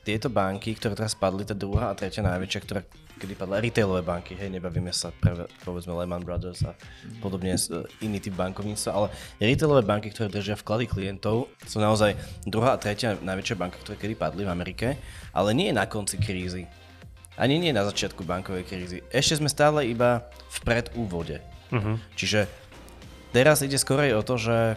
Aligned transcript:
tieto 0.00 0.32
banky, 0.32 0.72
ktoré 0.74 0.96
teraz 0.96 1.12
padli, 1.12 1.44
tá 1.44 1.52
druhá 1.52 1.92
a 1.92 1.98
tretia 1.98 2.24
najväčšia, 2.24 2.60
ktorá 2.64 2.80
kedy 3.22 3.38
padla, 3.38 3.62
retailové 3.62 4.02
banky, 4.02 4.34
hej, 4.34 4.50
nebavíme 4.50 4.90
sa 4.90 5.14
pre, 5.14 5.46
povedzme 5.62 5.94
Lehman 5.94 6.26
Brothers 6.26 6.66
a 6.66 6.74
podobne 7.22 7.54
uh, 7.54 7.86
iný 8.02 8.18
typ 8.18 8.34
bankovníctva, 8.34 8.90
ale 8.90 9.06
retailové 9.38 9.86
banky, 9.86 10.10
ktoré 10.10 10.26
držia 10.26 10.58
vklady 10.58 10.90
klientov, 10.90 11.46
sú 11.62 11.78
naozaj 11.78 12.18
druhá 12.42 12.74
a 12.74 12.82
tretia 12.82 13.14
najväčšia 13.22 13.54
banka, 13.54 13.78
ktoré 13.78 13.94
kedy 13.94 14.14
padli 14.18 14.42
v 14.42 14.50
Amerike, 14.50 14.98
ale 15.30 15.54
nie 15.54 15.70
na 15.70 15.86
konci 15.86 16.18
krízy. 16.18 16.66
Ani 17.38 17.62
nie 17.62 17.72
na 17.72 17.86
začiatku 17.86 18.26
bankovej 18.26 18.66
krízy. 18.66 18.98
Ešte 19.08 19.40
sme 19.40 19.48
stále 19.48 19.88
iba 19.88 20.28
v 20.52 20.58
predúvode. 20.68 21.40
Uh-huh. 21.72 21.96
Čiže 22.12 22.44
teraz 23.32 23.64
ide 23.64 23.80
skorej 23.80 24.12
o 24.12 24.20
to, 24.20 24.36
že 24.36 24.76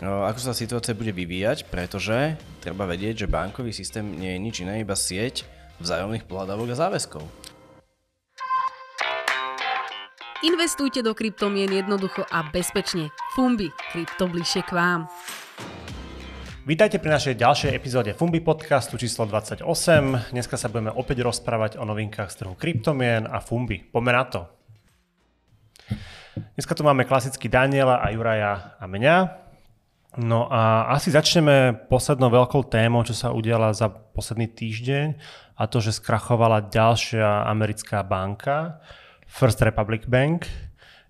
ako 0.00 0.40
sa 0.40 0.56
situácia 0.56 0.96
bude 0.96 1.12
vyvíjať, 1.12 1.68
pretože 1.68 2.40
treba 2.64 2.88
vedieť, 2.88 3.24
že 3.24 3.32
bankový 3.32 3.68
systém 3.68 4.16
nie 4.16 4.32
je 4.32 4.40
nič 4.40 4.56
iné, 4.64 4.80
iba 4.80 4.96
sieť 4.96 5.44
vzájomných 5.76 6.24
pohľadávok 6.24 6.72
a 6.72 6.80
záväzkov. 6.88 7.24
Investujte 10.40 11.04
do 11.04 11.12
kryptomien 11.12 11.68
jednoducho 11.68 12.24
a 12.24 12.40
bezpečne. 12.48 13.12
Fumbi, 13.36 13.68
krypto 13.92 14.24
bližšie 14.24 14.64
k 14.64 14.72
vám. 14.72 15.04
Vítajte 16.64 16.96
pri 16.96 17.20
našej 17.20 17.36
ďalšej 17.36 17.70
epizóde 17.76 18.16
Fumbi 18.16 18.40
podcastu 18.40 18.96
číslo 18.96 19.28
28. 19.28 19.64
Dneska 20.32 20.56
sa 20.56 20.72
budeme 20.72 20.96
opäť 20.96 21.20
rozprávať 21.28 21.76
o 21.76 21.84
novinkách 21.84 22.32
z 22.32 22.36
trhu 22.40 22.56
kryptomien 22.56 23.28
a 23.28 23.44
Fumbi. 23.44 23.84
Poďme 23.84 24.12
na 24.16 24.24
to. 24.24 24.40
Dneska 26.56 26.72
tu 26.72 26.88
máme 26.88 27.04
klasicky 27.04 27.52
Daniela 27.52 28.00
a 28.00 28.08
Juraja 28.08 28.80
a 28.80 28.84
mňa. 28.88 29.49
No 30.18 30.50
a 30.50 30.90
asi 30.90 31.14
začneme 31.14 31.86
poslednou 31.86 32.34
veľkou 32.34 32.66
témou, 32.66 33.06
čo 33.06 33.14
sa 33.14 33.30
udiala 33.30 33.70
za 33.70 33.86
posledný 33.86 34.50
týždeň 34.50 35.14
a 35.54 35.62
to, 35.70 35.78
že 35.78 36.02
skrachovala 36.02 36.66
ďalšia 36.66 37.46
americká 37.46 38.02
banka, 38.02 38.82
First 39.30 39.62
Republic 39.62 40.10
Bank. 40.10 40.50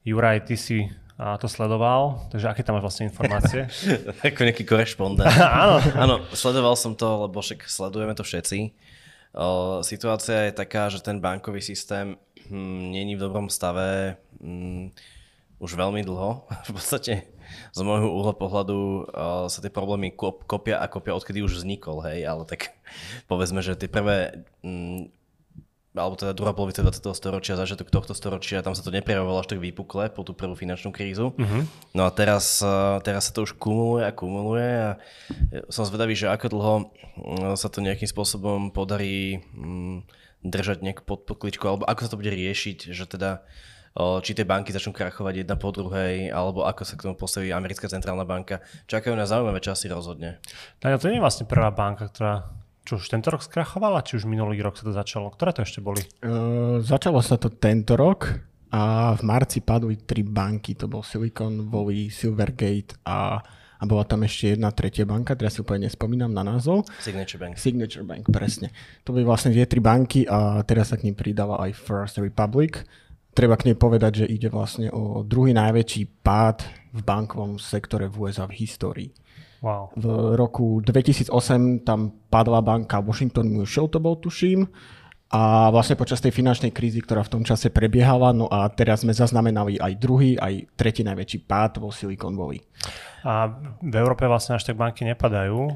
Juraj, 0.04 0.44
ty 0.44 0.56
si 0.60 0.84
a 1.20 1.36
to 1.36 1.48
sledoval, 1.48 2.28
takže 2.32 2.48
aké 2.48 2.64
tam 2.64 2.80
máš 2.80 2.88
vlastne 2.88 3.12
informácie? 3.12 3.68
Ako 4.24 4.40
nejaký 4.40 4.64
korešpondent. 4.64 5.28
Áno. 5.64 5.76
Áno, 5.96 6.14
sledoval 6.32 6.76
som 6.80 6.96
to, 6.96 7.28
lebo 7.28 7.44
však 7.44 7.68
sledujeme 7.68 8.16
to 8.16 8.24
všetci. 8.24 8.72
O, 9.36 9.80
situácia 9.84 10.48
je 10.48 10.56
taká, 10.56 10.88
že 10.88 11.04
ten 11.04 11.20
bankový 11.20 11.60
systém 11.60 12.16
hm, 12.48 12.96
není 12.96 13.20
v 13.20 13.24
dobrom 13.28 13.52
stave 13.52 14.16
hm, 14.40 14.96
už 15.60 15.76
veľmi 15.76 16.00
dlho. 16.08 16.48
V 16.68 16.80
podstate 16.80 17.28
z 17.70 17.80
môjho 17.80 18.08
uhla 18.10 18.34
pohľadu 18.34 18.78
o, 18.78 19.02
sa 19.46 19.58
tie 19.62 19.72
problémy 19.72 20.14
kop, 20.14 20.44
kopia 20.44 20.78
a 20.78 20.86
kopia, 20.86 21.16
odkedy 21.16 21.42
už 21.42 21.62
vznikol, 21.62 22.02
hej, 22.06 22.26
ale 22.26 22.44
tak 22.44 22.74
povedzme, 23.30 23.60
že 23.64 23.78
tie 23.78 23.88
prvé 23.88 24.46
hm, 24.62 25.10
alebo 25.90 26.14
teda 26.14 26.38
druhá 26.38 26.54
polovica 26.54 26.86
20. 26.86 27.02
storočia, 27.18 27.58
začiatok 27.58 27.90
tohto 27.90 28.14
storočia, 28.14 28.62
tam 28.62 28.78
sa 28.78 28.86
to 28.86 28.94
neprejavovalo 28.94 29.42
až 29.42 29.50
tak 29.50 29.58
výpukle 29.58 30.06
po 30.14 30.22
tú 30.22 30.38
prvú 30.38 30.54
finančnú 30.54 30.94
krízu. 30.94 31.34
Uh-huh. 31.34 31.66
No 31.90 32.06
a 32.06 32.14
teraz, 32.14 32.62
teraz 33.02 33.26
sa 33.26 33.32
to 33.34 33.42
už 33.42 33.58
kumuluje 33.58 34.06
a 34.06 34.14
kumuluje 34.14 34.70
a 34.70 34.90
som 35.66 35.82
zvedavý, 35.82 36.14
že 36.14 36.30
ako 36.30 36.46
dlho 36.46 36.74
sa 37.58 37.66
to 37.66 37.82
nejakým 37.82 38.06
spôsobom 38.06 38.70
podarí 38.70 39.42
držať 40.46 40.86
nejak 40.86 41.02
pod 41.02 41.26
pokličku, 41.26 41.66
alebo 41.66 41.84
ako 41.90 42.00
sa 42.06 42.10
to 42.14 42.20
bude 42.22 42.30
riešiť, 42.30 42.94
že 42.94 43.04
teda 43.10 43.42
či 43.96 44.32
tie 44.38 44.46
banky 44.46 44.70
začnú 44.70 44.94
krachovať 44.94 45.42
jedna 45.42 45.58
po 45.58 45.74
druhej, 45.74 46.30
alebo 46.30 46.62
ako 46.62 46.82
sa 46.86 46.94
k 46.94 47.10
tomu 47.10 47.18
postaví 47.18 47.50
americká 47.50 47.90
centrálna 47.90 48.22
banka. 48.22 48.62
Čakajú 48.86 49.18
na 49.18 49.26
zaujímavé 49.26 49.58
časy 49.58 49.90
rozhodne. 49.90 50.38
No, 50.80 50.94
to 50.94 51.10
nie 51.10 51.18
je 51.18 51.24
vlastne 51.24 51.44
prvá 51.50 51.74
banka, 51.74 52.06
ktorá 52.06 52.60
čo 52.86 52.96
už 52.96 53.12
tento 53.12 53.28
rok 53.30 53.44
skrachovala, 53.44 54.02
či 54.02 54.18
už 54.18 54.24
minulý 54.24 54.58
rok 54.64 54.74
sa 54.74 54.88
to 54.88 54.90
začalo? 54.90 55.30
Ktoré 55.30 55.52
to 55.52 55.62
ešte 55.62 55.84
boli? 55.84 56.00
Uh, 56.24 56.80
začalo 56.80 57.20
sa 57.20 57.36
to 57.36 57.52
tento 57.52 57.94
rok 57.94 58.40
a 58.72 59.14
v 59.14 59.22
marci 59.26 59.60
padli 59.60 60.00
tri 60.00 60.24
banky. 60.24 60.74
To 60.80 60.88
bol 60.88 61.04
Silicon 61.04 61.68
Valley, 61.68 62.08
Silvergate 62.08 62.98
a, 63.04 63.38
a 63.78 63.82
bola 63.84 64.06
tam 64.08 64.24
ešte 64.24 64.56
jedna 64.56 64.72
tretia 64.72 65.04
banka, 65.04 65.36
teraz 65.36 65.54
si 65.54 65.62
úplne 65.62 65.86
nespomínam 65.86 66.32
na 66.32 66.42
názov. 66.42 66.88
Signature 66.98 67.38
Bank. 67.38 67.60
Signature 67.60 68.06
Bank, 68.06 68.26
presne. 68.32 68.72
To 69.04 69.12
boli 69.12 69.28
vlastne 69.28 69.52
tie 69.52 69.68
tri 69.68 69.78
banky 69.78 70.24
a 70.24 70.64
teraz 70.64 70.90
sa 70.90 70.98
k 70.98 71.10
ním 71.10 71.14
pridala 71.14 71.60
aj 71.62 71.76
First 71.76 72.16
Republic. 72.18 72.82
Treba 73.30 73.54
k 73.54 73.70
nej 73.70 73.76
povedať, 73.78 74.24
že 74.24 74.30
ide 74.30 74.50
vlastne 74.50 74.90
o 74.90 75.22
druhý 75.22 75.54
najväčší 75.54 76.22
pád 76.26 76.66
v 76.90 77.00
bankovom 77.00 77.62
sektore 77.62 78.10
v 78.10 78.26
USA 78.26 78.50
v 78.50 78.58
histórii. 78.58 79.10
Wow. 79.60 79.92
V 79.92 80.06
roku 80.40 80.80
2008 80.80 81.84
tam 81.84 82.10
padla 82.32 82.64
banka 82.64 82.98
Washington 82.98 83.52
Mutual, 83.52 83.92
to 83.92 84.00
bol 84.00 84.16
tuším, 84.16 84.66
a 85.30 85.70
vlastne 85.70 85.94
počas 85.94 86.18
tej 86.18 86.34
finančnej 86.34 86.74
krízy, 86.74 86.98
ktorá 86.98 87.22
v 87.22 87.38
tom 87.38 87.42
čase 87.46 87.70
prebiehala, 87.70 88.34
no 88.34 88.50
a 88.50 88.66
teraz 88.66 89.06
sme 89.06 89.14
zaznamenali 89.14 89.78
aj 89.78 89.92
druhý, 89.94 90.34
aj 90.34 90.74
tretí 90.74 91.06
najväčší 91.06 91.46
pád 91.46 91.78
vo 91.78 91.94
Silicon 91.94 92.34
Valley. 92.34 92.58
A 93.22 93.46
v 93.78 93.94
Európe 93.94 94.26
vlastne 94.26 94.58
až 94.58 94.66
tak 94.66 94.74
banky 94.74 95.06
nepadajú? 95.06 95.70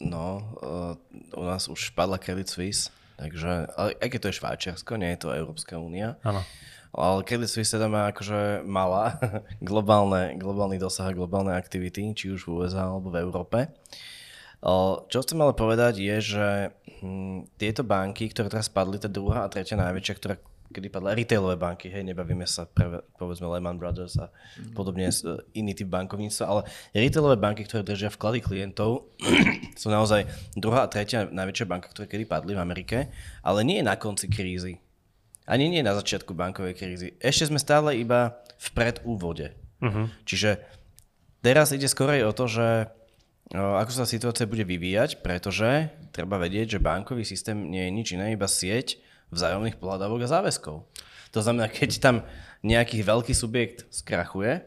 No, 0.00 0.26
uh, 0.64 0.96
u 1.36 1.44
nás 1.44 1.68
už 1.68 1.92
padla 1.92 2.16
Credit 2.16 2.48
Suisse, 2.48 2.88
takže, 3.18 3.66
ale 3.74 3.98
aj 3.98 4.08
keď 4.08 4.18
to 4.22 4.28
je 4.30 4.38
Švajčiarsko, 4.38 4.92
nie 4.96 5.10
je 5.12 5.20
to 5.26 5.34
Európska 5.34 5.74
únia. 5.76 6.16
Áno. 6.22 6.46
Ale 6.94 7.20
Credit 7.26 7.50
Suisse 7.50 7.74
teda 7.74 7.90
má 7.90 8.08
akože 8.08 8.64
malá 8.64 9.20
globálne, 9.60 10.38
globálny 10.40 10.80
dosah 10.80 11.12
a 11.12 11.16
globálne 11.18 11.52
aktivity, 11.52 12.16
či 12.16 12.32
už 12.32 12.48
v 12.48 12.64
USA 12.64 12.88
alebo 12.88 13.12
v 13.12 13.20
Európe. 13.20 13.58
Čo 15.06 15.18
chcem 15.22 15.38
ale 15.38 15.54
povedať 15.54 16.02
je, 16.02 16.16
že 16.34 16.46
hm, 17.02 17.46
tieto 17.60 17.86
banky, 17.86 18.26
ktoré 18.32 18.50
teraz 18.50 18.66
padli, 18.66 18.98
tá 18.98 19.06
druhá 19.06 19.46
a 19.46 19.52
tretia 19.52 19.78
najväčšia, 19.78 20.18
ktorá 20.18 20.34
kedy 20.68 20.88
padla 20.92 21.16
retailové 21.16 21.56
banky, 21.56 21.88
hej, 21.88 22.04
nebavíme 22.04 22.44
sa 22.44 22.68
pre, 22.68 23.00
povedzme 23.16 23.48
Lehman 23.48 23.80
Brothers 23.80 24.20
a 24.20 24.28
mm. 24.28 24.76
podobne 24.76 25.08
iný 25.56 25.72
typ 25.72 25.88
bankovníctva, 25.88 26.44
ale 26.44 26.62
retailové 26.92 27.36
banky, 27.40 27.64
ktoré 27.64 27.84
držia 27.84 28.12
vklady 28.12 28.44
klientov, 28.44 29.08
sú 29.80 29.88
naozaj 29.88 30.28
druhá 30.54 30.84
a 30.84 30.92
tretia 30.92 31.24
najväčšia 31.28 31.66
banka, 31.66 31.88
ktoré 31.88 32.06
kedy 32.06 32.24
padli 32.28 32.52
v 32.52 32.60
Amerike, 32.60 32.98
ale 33.40 33.64
nie 33.64 33.80
na 33.80 33.96
konci 33.96 34.28
krízy 34.28 34.78
ani 35.48 35.72
nie 35.72 35.80
na 35.80 35.96
začiatku 35.96 36.36
bankovej 36.36 36.76
krízy. 36.76 37.16
Ešte 37.24 37.48
sme 37.48 37.56
stále 37.56 37.96
iba 37.96 38.36
v 38.60 38.68
predúvode. 38.76 39.56
Uh-huh. 39.80 40.12
Čiže 40.28 40.60
teraz 41.40 41.72
ide 41.72 41.88
skorej 41.88 42.28
o 42.28 42.36
to, 42.36 42.44
že 42.44 42.92
ako 43.56 43.88
sa 43.88 44.04
situácia 44.04 44.44
bude 44.44 44.68
vyvíjať, 44.68 45.24
pretože 45.24 45.88
treba 46.12 46.36
vedieť, 46.36 46.76
že 46.76 46.84
bankový 46.84 47.24
systém 47.24 47.56
nie 47.56 47.88
je 47.88 47.94
nič 47.96 48.08
iné, 48.12 48.36
iba 48.36 48.44
sieť 48.44 49.00
vzájomných 49.30 49.76
pohľadávok 49.76 50.24
a 50.24 50.32
záväzkov. 50.40 50.76
To 51.36 51.40
znamená, 51.44 51.68
keď 51.68 51.90
tam 52.00 52.16
nejaký 52.64 53.04
veľký 53.04 53.34
subjekt 53.36 53.86
skrachuje, 53.92 54.64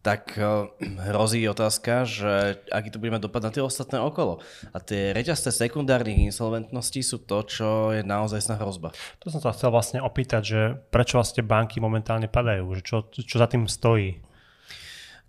tak 0.00 0.32
eh, 0.40 0.68
hrozí 1.12 1.44
otázka, 1.44 2.08
že 2.08 2.60
aký 2.72 2.88
to 2.88 3.00
bude 3.00 3.12
mať 3.12 3.28
dopad 3.28 3.44
na 3.44 3.52
tie 3.52 3.60
ostatné 3.60 4.00
okolo. 4.00 4.40
A 4.72 4.80
tie 4.80 5.12
reťazce 5.12 5.52
sekundárnych 5.52 6.32
insolventností 6.32 7.04
sú 7.04 7.20
to, 7.20 7.44
čo 7.44 7.68
je 7.92 8.00
naozaj 8.00 8.40
sná 8.40 8.56
hrozba. 8.56 8.96
To 9.20 9.28
som 9.28 9.44
sa 9.44 9.52
chcel 9.52 9.68
vlastne 9.68 10.00
opýtať, 10.00 10.42
že 10.42 10.60
prečo 10.88 11.20
vlastne 11.20 11.44
banky 11.44 11.78
momentálne 11.78 12.32
padajú, 12.32 12.64
že 12.80 12.82
čo, 12.82 12.96
čo 13.12 13.36
za 13.36 13.46
tým 13.48 13.68
stojí? 13.68 14.24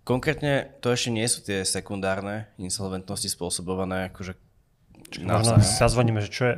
Konkrétne 0.02 0.74
to 0.82 0.90
ešte 0.90 1.14
nie 1.14 1.28
sú 1.30 1.46
tie 1.46 1.62
sekundárne 1.62 2.50
insolventnosti 2.58 3.30
spôsobované 3.30 4.10
akože 4.10 4.34
Možno 5.20 5.60
zazvoníme, 5.60 6.24
že 6.24 6.30
čo 6.32 6.42
je, 6.48 6.54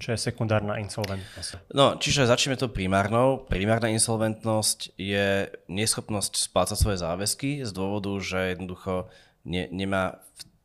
čo 0.00 0.08
je 0.14 0.18
sekundárna 0.18 0.80
insolventnosť. 0.80 1.76
No, 1.76 2.00
čiže 2.00 2.24
začneme 2.24 2.56
to 2.56 2.72
primárnou. 2.72 3.44
Primárna 3.44 3.92
insolventnosť 3.92 4.96
je 4.96 5.52
neschopnosť 5.68 6.48
splácať 6.48 6.76
svoje 6.80 6.98
záväzky 7.04 7.50
z 7.66 7.70
dôvodu, 7.76 8.08
že 8.24 8.56
jednoducho 8.56 9.12
ne, 9.44 9.68
nemá 9.68 10.22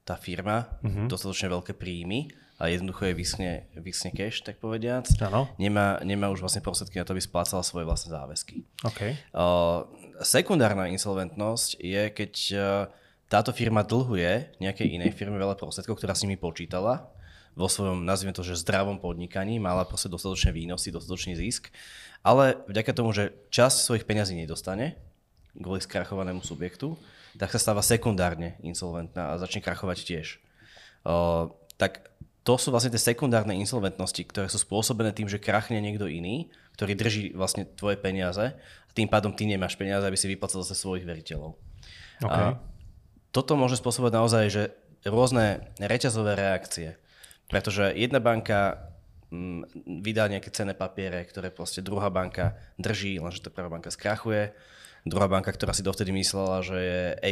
tá 0.07 0.15
firma 0.15 0.71
uh-huh. 0.79 1.11
dostatočne 1.11 1.51
veľké 1.51 1.75
príjmy 1.75 2.31
a 2.57 2.73
jednoducho 2.73 3.11
je 3.11 3.13
vysne, 3.13 3.51
vysne 3.77 4.09
cash, 4.09 4.41
tak 4.41 4.57
povediac. 4.57 5.05
Ano. 5.21 5.51
Nemá, 5.61 6.01
nemá 6.01 6.31
už 6.33 6.41
vlastne 6.41 6.63
prostriedky 6.63 6.97
na 6.97 7.05
to, 7.05 7.13
aby 7.13 7.21
splácala 7.21 7.61
svoje 7.61 7.85
vlastné 7.85 8.15
záväzky. 8.17 8.65
Okay. 8.81 9.19
Uh, 9.29 9.85
sekundárna 10.25 10.89
insolventnosť 10.89 11.77
je, 11.77 12.03
keď 12.09 12.33
uh, 12.55 12.61
táto 13.29 13.53
firma 13.53 13.85
dlhuje 13.85 14.57
nejakej 14.57 14.87
inej 14.89 15.13
firme 15.13 15.37
veľa 15.37 15.53
prostriedkov, 15.53 15.99
ktorá 16.01 16.17
s 16.17 16.23
nimi 16.25 16.39
počítala 16.39 17.11
vo 17.57 17.65
svojom, 17.65 18.05
nazvime 18.05 18.37
to, 18.37 18.45
že 18.45 18.61
zdravom 18.61 19.01
podnikaní, 19.01 19.57
mala 19.57 19.81
proste 19.81 20.13
dostatočné 20.13 20.53
výnosy, 20.53 20.93
dostatočný 20.93 21.33
zisk, 21.33 21.73
ale 22.21 22.61
vďaka 22.69 22.93
tomu, 22.93 23.09
že 23.09 23.33
časť 23.49 23.77
svojich 23.81 24.05
peňazí 24.05 24.37
nedostane 24.37 24.93
kvôli 25.57 25.81
skrachovanému 25.81 26.45
subjektu, 26.45 26.93
tak 27.41 27.49
sa 27.49 27.57
stáva 27.57 27.81
sekundárne 27.81 28.61
insolventná 28.61 29.33
a 29.33 29.41
začne 29.41 29.65
krachovať 29.65 29.97
tiež. 30.05 30.27
Uh, 31.01 31.49
tak 31.81 32.13
to 32.45 32.61
sú 32.61 32.69
vlastne 32.69 32.93
tie 32.93 33.01
sekundárne 33.01 33.57
insolventnosti, 33.57 34.21
ktoré 34.21 34.47
sú 34.47 34.61
spôsobené 34.61 35.11
tým, 35.11 35.25
že 35.25 35.41
krachne 35.41 35.81
niekto 35.81 36.05
iný, 36.05 36.53
ktorý 36.77 36.93
drží 36.93 37.23
vlastne 37.33 37.65
tvoje 37.65 37.97
peniaze 37.97 38.53
a 38.53 38.89
tým 38.93 39.09
pádom 39.09 39.33
ty 39.33 39.49
nemáš 39.49 39.73
peniaze, 39.73 40.05
aby 40.05 40.15
si 40.15 40.29
vyplacal 40.29 40.61
zase 40.61 40.77
svojich 40.77 41.09
veriteľov. 41.09 41.57
Okay. 42.21 42.53
A 42.53 42.61
toto 43.33 43.57
môže 43.57 43.81
spôsobovať 43.81 44.13
naozaj, 44.13 44.43
že 44.47 44.63
rôzne 45.05 45.73
reťazové 45.81 46.37
reakcie 46.37 46.97
Pretože 47.47 47.95
jedna 47.95 48.19
banka 48.19 48.91
mm, 49.31 49.87
vydá 50.03 50.27
nejaké 50.27 50.51
cenné 50.51 50.75
papiere, 50.75 51.23
ktoré 51.23 51.51
proste 51.51 51.79
druhá 51.79 52.11
banka 52.11 52.59
drží, 52.75 53.19
lenže 53.19 53.43
tá 53.43 53.49
prvá 53.51 53.71
banka 53.71 53.91
skrachuje. 53.91 54.51
Druhá 55.07 55.31
banka, 55.31 55.55
ktorá 55.55 55.71
si 55.71 55.87
dovtedy 55.87 56.11
myslela, 56.11 56.59
že 56.59 56.75
je 56.75 57.01
A+, 57.15 57.31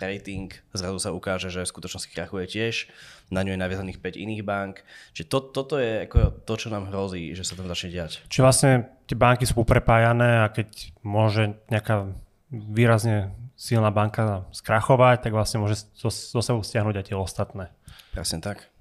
rating, 0.00 0.48
zrazu 0.72 0.96
sa 0.96 1.12
ukáže, 1.12 1.52
že 1.52 1.68
v 1.68 1.72
skutočnosti 1.76 2.08
krachuje 2.08 2.48
tiež. 2.48 2.88
Na 3.28 3.44
ňu 3.44 3.52
je 3.52 3.60
naviazaných 3.60 4.00
5 4.00 4.24
iných 4.24 4.42
bank. 4.46 4.80
Čiže 5.12 5.28
to, 5.28 5.38
toto 5.52 5.76
je 5.76 6.08
ako 6.08 6.40
to, 6.48 6.54
čo 6.56 6.72
nám 6.72 6.88
hrozí, 6.88 7.36
že 7.36 7.44
sa 7.44 7.60
tam 7.60 7.68
začne 7.68 7.92
diať. 7.92 8.24
Čiže 8.32 8.40
vlastne 8.40 8.72
tie 9.04 9.20
banky 9.20 9.44
sú 9.44 9.52
poprepájané 9.52 10.44
a 10.44 10.48
keď 10.48 10.96
môže 11.04 11.60
nejaká 11.68 12.08
výrazne 12.48 13.36
silná 13.52 13.92
banka 13.92 14.48
skrachovať, 14.56 15.28
tak 15.28 15.32
vlastne 15.36 15.60
môže 15.60 15.84
zo, 15.92 16.08
zo 16.08 16.40
sebou 16.40 16.64
stiahnuť 16.64 16.94
aj 17.00 17.06
tie 17.12 17.16
ostatné. 17.16 17.68
Presne 18.16 18.40
tak. 18.40 18.73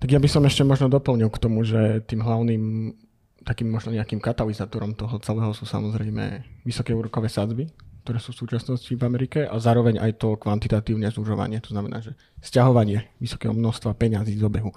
Tak 0.00 0.08
ja 0.08 0.16
by 0.16 0.28
som 0.32 0.42
ešte 0.48 0.64
možno 0.64 0.88
doplnil 0.88 1.28
k 1.28 1.42
tomu, 1.42 1.60
že 1.60 2.00
tým 2.08 2.24
hlavným 2.24 2.96
takým 3.44 3.68
možno 3.72 3.92
nejakým 3.92 4.20
katalizátorom 4.20 4.96
toho 4.96 5.16
celého 5.20 5.52
sú 5.56 5.64
samozrejme 5.64 6.44
vysoké 6.64 6.92
úrokové 6.92 7.28
sadzby, 7.28 7.68
ktoré 8.04 8.20
sú 8.20 8.32
v 8.32 8.40
súčasnosti 8.44 8.92
v 8.92 9.02
Amerike 9.04 9.44
a 9.44 9.56
zároveň 9.60 10.00
aj 10.00 10.20
to 10.20 10.36
kvantitatívne 10.36 11.08
zúžovanie, 11.12 11.60
to 11.60 11.72
znamená, 11.72 12.00
že 12.00 12.16
stiahovanie 12.40 13.12
vysokého 13.20 13.52
množstva 13.52 13.96
peňazí 13.96 14.40
z 14.40 14.44
obehu. 14.44 14.72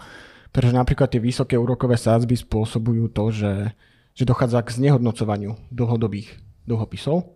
Pretože 0.51 0.75
napríklad 0.75 1.09
tie 1.11 1.23
vysoké 1.23 1.55
úrokové 1.55 1.97
sádzby 1.97 2.45
spôsobujú 2.45 3.09
to, 3.11 3.31
že, 3.31 3.53
že 4.15 4.23
dochádza 4.27 4.61
k 4.63 4.75
znehodnocovaniu 4.79 5.55
dlhodobých 5.71 6.39
dlhopisov 6.67 7.35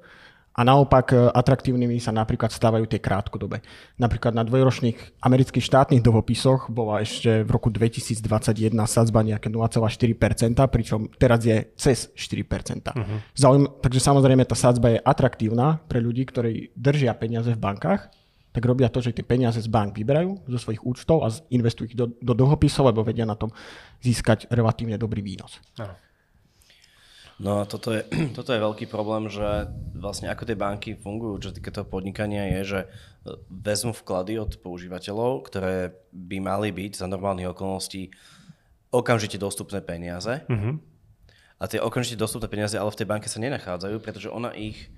a 0.57 0.61
naopak 0.65 1.13
e, 1.13 1.29
atraktívnymi 1.29 2.01
sa 2.01 2.09
napríklad 2.09 2.49
stávajú 2.49 2.89
tie 2.89 2.97
krátkodobé. 2.97 3.61
Napríklad 4.01 4.33
na 4.33 4.41
dvojročných 4.41 5.21
amerických 5.21 5.61
štátnych 5.61 6.01
dlhopisoch 6.01 6.73
bola 6.73 7.05
ešte 7.05 7.45
v 7.45 7.49
roku 7.53 7.69
2021 7.69 8.73
sadzba 8.89 9.21
nejaké 9.21 9.53
0,4%, 9.53 10.57
pričom 10.73 11.13
teraz 11.21 11.45
je 11.45 11.61
cez 11.77 12.09
4%. 12.17 12.89
Uh-huh. 12.89 13.21
Zaujím, 13.37 13.69
takže 13.85 14.01
samozrejme 14.01 14.49
tá 14.49 14.57
sadzba 14.57 14.97
je 14.97 14.99
atraktívna 15.05 15.77
pre 15.85 16.01
ľudí, 16.01 16.25
ktorí 16.25 16.73
držia 16.73 17.13
peniaze 17.13 17.53
v 17.53 17.61
bankách, 17.61 18.09
tak 18.49 18.65
robia 18.65 18.89
to, 18.89 18.97
že 18.97 19.13
tie 19.13 19.21
peniaze 19.21 19.61
z 19.61 19.69
bank 19.69 19.93
vyberajú 19.93 20.49
zo 20.49 20.57
svojich 20.57 20.81
účtov 20.81 21.21
a 21.21 21.29
investujú 21.53 21.93
ich 21.93 21.93
do, 21.93 22.09
do 22.17 22.33
dlhopisov, 22.33 22.89
lebo 22.89 23.05
vedia 23.05 23.29
na 23.29 23.37
tom 23.37 23.53
získať 24.01 24.49
relatívne 24.49 24.97
dobrý 24.97 25.21
výnos. 25.21 25.61
Uh-huh. 25.77 26.06
No 27.37 27.61
a 27.61 27.69
toto 27.69 27.93
je, 27.93 28.01
toto 28.37 28.53
je 28.53 28.59
veľký 28.61 28.89
problém, 28.89 29.29
že 29.29 29.69
vlastne 29.93 30.29
ako 30.29 30.43
tie 30.45 30.57
banky 30.57 30.97
fungujú, 30.97 31.49
čo 31.49 31.55
týka 31.55 31.69
toho 31.69 31.85
podnikania, 31.85 32.49
je, 32.59 32.61
že 32.65 32.79
e, 32.83 32.87
vezmú 33.49 33.93
vklady 33.93 34.41
od 34.41 34.57
používateľov, 34.61 35.45
ktoré 35.45 35.93
by 36.13 36.37
mali 36.41 36.69
byť 36.73 37.01
za 37.01 37.07
normálnych 37.09 37.53
okolností 37.53 38.09
okamžite 38.89 39.37
dostupné 39.37 39.83
peniaze. 39.83 40.41
Mm-hmm. 40.47 40.73
A 41.57 41.63
tie 41.65 41.81
okamžite 41.81 42.17
dostupné 42.17 42.49
peniaze 42.49 42.77
ale 42.77 42.93
v 42.93 42.99
tej 43.01 43.07
banke 43.09 43.27
sa 43.29 43.41
nenachádzajú, 43.41 43.97
pretože 44.01 44.29
ona 44.29 44.53
ich 44.53 44.89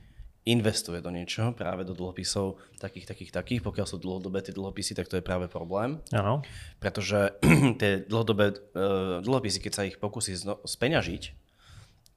investuje 0.48 1.04
do 1.04 1.12
niečoho, 1.12 1.52
práve 1.52 1.84
do 1.84 1.92
dlhopisov 1.92 2.58
takých, 2.80 3.06
takých, 3.12 3.32
takých. 3.36 3.62
Pokiaľ 3.62 3.86
sú 3.86 3.98
dlhodobé 4.00 4.40
tie 4.40 4.56
dlhopisy, 4.56 4.96
tak 4.96 5.12
to 5.12 5.20
je 5.20 5.24
práve 5.24 5.52
problém. 5.52 6.00
Ano. 6.16 6.42
Pretože 6.80 7.36
tie 7.82 8.08
dlhodobé 8.08 8.56
uh, 8.56 9.20
dlhopisy, 9.20 9.60
keď 9.60 9.74
sa 9.76 9.84
ich 9.86 10.00
pokusí 10.00 10.34
zno- 10.40 10.64
speňažiť, 10.64 11.49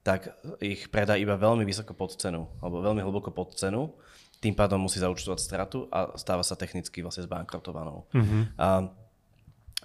tak 0.03 0.35
ich 0.59 0.91
predá 0.91 1.15
iba 1.15 1.39
veľmi 1.39 1.63
vysoko 1.63 1.95
pod 1.95 2.19
cenu, 2.19 2.51
alebo 2.59 2.83
veľmi 2.83 2.99
hlboko 2.99 3.31
pod 3.31 3.55
cenu, 3.55 3.95
tým 4.43 4.51
pádom 4.51 4.83
musí 4.83 4.99
zaučtovať 4.99 5.39
stratu 5.39 5.87
a 5.87 6.19
stáva 6.19 6.43
sa 6.43 6.59
technicky 6.59 6.99
vlastne 6.99 7.23
zbankrotovanou. 7.23 8.11
Mm-hmm. 8.11 8.43
A 8.59 8.91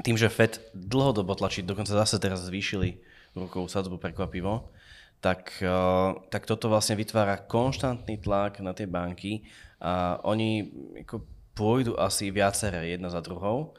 tým, 0.02 0.18
že 0.18 0.26
Fed 0.26 0.58
dlhodobo 0.74 1.38
tlačí, 1.38 1.62
dokonca 1.62 1.94
zase 1.94 2.18
teraz 2.18 2.42
zvýšili 2.42 2.98
rukou 3.38 3.70
sadzbu 3.70 4.02
prekvapivo, 4.02 4.74
tak, 5.22 5.62
uh, 5.62 6.18
tak 6.30 6.46
toto 6.46 6.66
vlastne 6.66 6.98
vytvára 6.98 7.38
konštantný 7.46 8.18
tlak 8.18 8.58
na 8.58 8.74
tie 8.74 8.90
banky 8.90 9.46
a 9.78 10.18
oni 10.26 10.70
ako 11.06 11.22
pôjdu 11.54 11.94
asi 11.98 12.30
viaceré 12.34 12.94
jedna 12.94 13.10
za 13.10 13.22
druhou. 13.22 13.78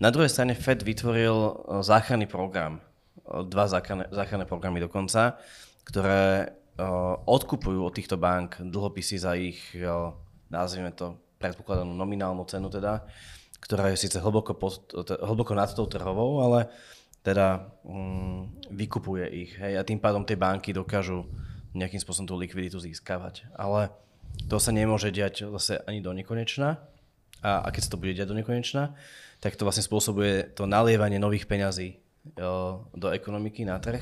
Na 0.00 0.08
druhej 0.12 0.32
strane 0.32 0.56
Fed 0.56 0.80
vytvoril 0.84 1.64
záchranný 1.84 2.28
program, 2.28 2.80
dva 3.24 3.64
záchranné, 3.68 4.08
záchranné 4.12 4.44
programy 4.44 4.80
dokonca, 4.80 5.40
ktoré 5.84 6.50
uh, 6.80 7.20
odkupujú 7.28 7.84
od 7.84 7.94
týchto 7.94 8.16
bank 8.16 8.60
dlhopisy 8.60 9.16
za 9.20 9.36
ich, 9.36 9.60
uh, 9.78 10.10
nazvime 10.48 10.90
to, 10.96 11.20
predpokladanú 11.38 11.92
nominálnu 11.92 12.48
cenu 12.48 12.72
teda, 12.72 13.04
ktorá 13.60 13.92
je 13.92 14.00
síce 14.00 14.16
hlboko, 14.16 14.56
pod, 14.56 14.88
hlboko 15.20 15.52
nad 15.52 15.68
tou 15.72 15.84
trhovou, 15.84 16.40
ale 16.40 16.72
teda 17.24 17.72
um, 17.84 18.48
vykupuje 18.68 19.24
ich. 19.32 19.52
Hej, 19.56 19.80
a 19.80 19.82
tým 19.84 20.00
pádom 20.00 20.24
tie 20.24 20.36
banky 20.36 20.72
dokážu 20.72 21.24
nejakým 21.72 22.00
spôsobom 22.00 22.28
tú 22.28 22.36
likviditu 22.36 22.76
získavať. 22.80 23.48
Ale 23.56 23.92
to 24.48 24.60
sa 24.60 24.72
nemôže 24.72 25.08
diať 25.08 25.48
zase 25.48 25.80
ani 25.88 26.04
do 26.04 26.12
nekonečna. 26.12 26.80
A, 27.40 27.64
a 27.64 27.68
keď 27.72 27.88
sa 27.88 27.92
to 27.92 28.00
bude 28.00 28.12
diať 28.16 28.28
do 28.28 28.36
nekonečna, 28.36 28.96
tak 29.40 29.56
to 29.56 29.64
vlastne 29.64 29.84
spôsobuje 29.84 30.56
to 30.56 30.64
nalievanie 30.64 31.20
nových 31.20 31.44
peňazí 31.44 32.00
do 32.96 33.08
ekonomiky 33.12 33.68
na 33.68 33.76
trh 33.76 34.00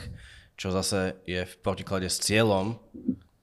čo 0.56 0.70
zase 0.70 1.18
je 1.24 1.42
v 1.42 1.54
protiklade 1.60 2.06
s 2.06 2.20
cieľom 2.20 2.78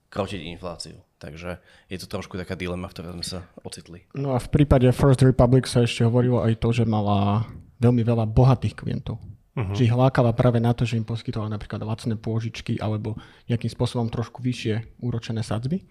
krotiť 0.10 0.42
infláciu. 0.50 0.98
Takže 1.20 1.60
je 1.92 1.98
to 2.00 2.08
trošku 2.08 2.40
taká 2.40 2.56
dilema, 2.56 2.88
v 2.88 2.94
ktorej 2.96 3.12
sme 3.20 3.26
sa 3.28 3.40
ocitli. 3.68 4.08
No 4.16 4.32
a 4.34 4.40
v 4.40 4.48
prípade 4.48 4.88
First 4.96 5.20
Republic 5.20 5.68
sa 5.68 5.84
ešte 5.84 6.08
hovorilo 6.08 6.40
aj 6.40 6.64
to, 6.64 6.72
že 6.72 6.88
mala 6.88 7.44
veľmi 7.84 8.08
veľa 8.08 8.24
bohatých 8.24 8.80
klientov. 8.80 9.20
Uh-huh. 9.60 9.76
Čiže 9.76 9.92
hlákala 9.92 10.32
práve 10.32 10.64
na 10.64 10.72
to, 10.72 10.88
že 10.88 10.96
im 10.96 11.04
poskytovala 11.04 11.52
napríklad 11.52 11.84
lacné 11.84 12.16
pôžičky 12.16 12.80
alebo 12.80 13.20
nejakým 13.52 13.68
spôsobom 13.68 14.08
trošku 14.08 14.40
vyššie 14.40 15.04
úročené 15.04 15.44
sadzby. 15.44 15.84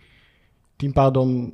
Tým 0.80 0.96
pádom 0.96 1.52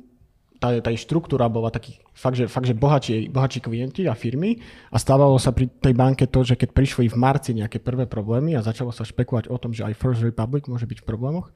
tá, 0.59 0.71
tá 0.79 0.89
štruktúra 0.91 1.47
bola 1.51 1.69
taký 1.69 1.99
fakt, 2.15 2.39
že, 2.39 2.45
fakt, 2.47 2.67
že 2.67 2.75
bohatší, 2.75 3.29
bohatší 3.29 3.59
klienti 3.63 4.07
a 4.07 4.15
firmy 4.15 4.59
a 4.91 4.97
stávalo 4.97 5.35
sa 5.37 5.51
pri 5.51 5.67
tej 5.67 5.93
banke 5.93 6.25
to, 6.27 6.41
že 6.41 6.55
keď 6.55 6.69
prišli 6.71 7.11
v 7.11 7.17
marci 7.19 7.51
nejaké 7.53 7.83
prvé 7.83 8.07
problémy 8.07 8.55
a 8.55 8.65
začalo 8.65 8.95
sa 8.95 9.03
špekulovať 9.03 9.51
o 9.51 9.57
tom, 9.59 9.75
že 9.75 9.83
aj 9.83 9.97
First 9.99 10.23
Republic 10.23 10.67
môže 10.71 10.87
byť 10.87 11.03
v 11.03 11.07
problémoch, 11.07 11.51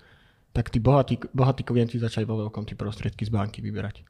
tak 0.51 0.73
tí 0.73 0.81
bohatí, 0.81 1.21
bohatí 1.31 1.63
klienti 1.63 2.01
začali 2.01 2.25
vo 2.27 2.39
veľkom 2.47 2.65
tie 2.67 2.75
prostriedky 2.75 3.23
z 3.23 3.31
banky 3.31 3.59
vyberať. 3.63 4.03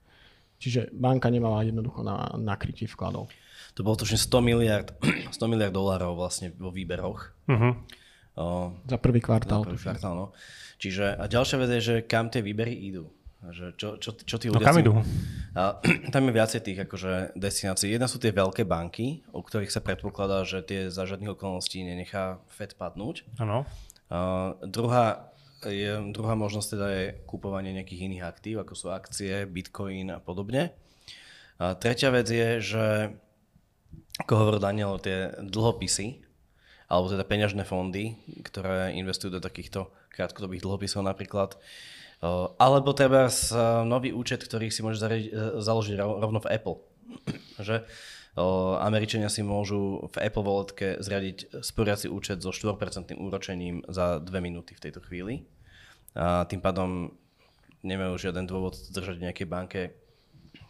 Čiže 0.59 0.91
banka 0.91 1.31
nemala 1.31 1.63
jednoducho 1.63 2.03
na, 2.03 2.35
na 2.35 2.59
krytie 2.59 2.89
vkladov. 2.89 3.31
To 3.77 3.85
bolo 3.85 3.95
tuším 3.95 4.19
100 4.19 4.43
miliard, 4.43 4.87
100 5.35 5.51
miliard 5.51 5.71
dolárov 5.71 6.19
vlastne 6.19 6.51
vo 6.59 6.73
výberoch. 6.73 7.31
Uh-huh. 7.47 7.73
O, 8.35 8.75
za 8.83 8.97
prvý 8.99 9.23
kvartál. 9.23 9.63
Za 9.63 9.67
prvý 9.71 9.79
kvartál 9.79 10.13
no. 10.15 10.27
Čiže 10.79 11.15
a 11.15 11.27
ďalšia 11.27 11.57
vec 11.59 11.69
je, 11.75 11.81
že 11.83 11.95
kam 12.07 12.31
tie 12.31 12.39
výbery 12.39 12.71
idú. 12.71 13.11
Že 13.39 13.65
čo, 13.79 13.89
čo, 13.95 14.09
čo 14.19 14.35
tí 14.35 14.51
no 14.51 14.59
ľudia... 14.59 14.67
No 14.67 14.69
kam 14.69 14.81
idú? 14.83 14.93
A, 15.55 15.79
tam 16.13 16.27
je 16.27 16.33
viacej 16.35 16.59
tých 16.59 16.79
akože, 16.83 17.39
destinácií. 17.39 17.95
Jedna 17.95 18.11
sú 18.11 18.19
tie 18.19 18.35
veľké 18.35 18.67
banky, 18.67 19.23
o 19.31 19.39
ktorých 19.39 19.71
sa 19.71 19.79
predpokladá, 19.79 20.43
že 20.43 20.59
tie 20.67 20.91
za 20.91 21.07
žiadnych 21.07 21.39
okolností 21.39 21.79
nenechá 21.87 22.43
FED 22.51 22.75
padnúť. 22.75 23.23
Áno. 23.39 23.63
druhá, 24.67 25.31
je, 25.63 26.11
druhá 26.11 26.35
možnosť 26.35 26.67
teda 26.75 26.87
je 26.91 27.05
kúpovanie 27.23 27.71
nejakých 27.71 28.11
iných 28.11 28.27
aktív, 28.27 28.55
ako 28.67 28.73
sú 28.75 28.87
akcie, 28.91 29.47
bitcoin 29.47 30.11
a 30.11 30.19
podobne. 30.19 30.75
A 31.59 31.79
tretia 31.79 32.11
vec 32.11 32.27
je, 32.27 32.59
že 32.59 32.85
ako 34.19 34.33
hovoril 34.35 34.59
Daniel, 34.59 34.99
tie 34.99 35.31
dlhopisy, 35.39 36.27
alebo 36.91 37.07
teda 37.07 37.23
peňažné 37.23 37.63
fondy, 37.63 38.19
ktoré 38.43 38.91
investujú 38.99 39.39
do 39.39 39.43
takýchto 39.43 39.87
krátkodobých 40.11 40.65
dlhopisov 40.65 41.07
napríklad, 41.07 41.55
alebo 42.59 42.91
treba 42.91 43.31
nový 43.87 44.11
účet, 44.11 44.43
ktorý 44.43 44.67
si 44.67 44.83
môže 44.83 44.99
e, 44.99 45.31
založiť 45.63 45.95
rovno 45.95 46.43
v 46.43 46.51
Apple. 46.51 46.77
že 47.67 47.87
Američania 48.79 49.27
si 49.27 49.43
môžu 49.43 50.07
v 50.13 50.15
Apple 50.21 50.45
Walletke 50.45 51.01
zriadiť 51.01 51.59
sporiaci 51.59 52.07
účet 52.07 52.39
so 52.39 52.55
4% 52.55 53.11
úročením 53.17 53.83
za 53.89 54.21
2 54.21 54.29
minúty 54.39 54.77
v 54.77 54.83
tejto 54.87 55.03
chvíli. 55.03 55.43
A 56.15 56.47
tým 56.47 56.63
pádom 56.63 57.11
nemajú 57.83 58.15
žiaden 58.19 58.47
dôvod 58.47 58.75
držať 58.91 59.15
v 59.19 59.23
nejakej 59.27 59.47
banke 59.49 59.81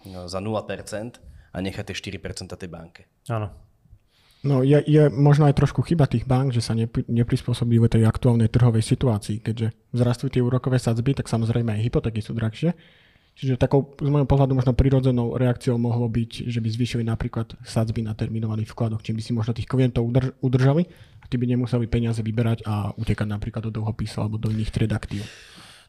za 0.06 0.40
0% 0.40 1.20
a 1.54 1.58
nechať 1.62 1.84
tie 1.94 1.96
4% 2.18 2.54
tej 2.58 2.70
banke. 2.70 3.02
Áno. 3.30 3.69
No 4.40 4.64
je, 4.64 4.80
je 4.88 5.12
možno 5.12 5.52
aj 5.52 5.60
trošku 5.60 5.84
chyba 5.84 6.08
tých 6.08 6.24
bank, 6.24 6.56
že 6.56 6.64
sa 6.64 6.72
nepri, 6.72 7.04
neprispôsobili 7.12 7.92
tej 7.92 8.08
aktuálnej 8.08 8.48
trhovej 8.48 8.88
situácii. 8.88 9.44
Keďže 9.44 9.76
vzrastú 9.92 10.32
tie 10.32 10.40
úrokové 10.40 10.80
sadzby, 10.80 11.12
tak 11.12 11.28
samozrejme 11.28 11.76
aj 11.76 11.84
hypotéky 11.84 12.24
sú 12.24 12.32
drahšie. 12.32 12.72
Čiže 13.40 13.56
takou 13.56 13.96
z 13.96 14.08
môjho 14.12 14.28
pohľadu 14.28 14.52
možno 14.52 14.76
prirodzenou 14.76 15.40
reakciou 15.40 15.80
mohlo 15.80 16.12
byť, 16.12 16.52
že 16.52 16.60
by 16.60 16.70
zvýšili 16.76 17.04
napríklad 17.08 17.56
sadzby 17.64 18.04
na 18.04 18.12
terminovaných 18.12 18.72
vkladoch, 18.76 19.00
čím 19.00 19.16
by 19.16 19.24
si 19.24 19.32
možno 19.32 19.56
tých 19.56 19.68
klientov 19.68 20.12
udrž, 20.12 20.36
udržali 20.44 20.84
a 21.24 21.26
tí 21.28 21.40
by 21.40 21.48
nemuseli 21.56 21.88
peniaze 21.88 22.20
vyberať 22.20 22.68
a 22.68 22.92
utekať 23.00 23.28
napríklad 23.32 23.64
do 23.68 23.72
dlhopisu 23.72 24.20
alebo 24.20 24.36
do 24.36 24.52
iných 24.52 24.72
tried 24.76 24.92
aktív. 24.92 25.24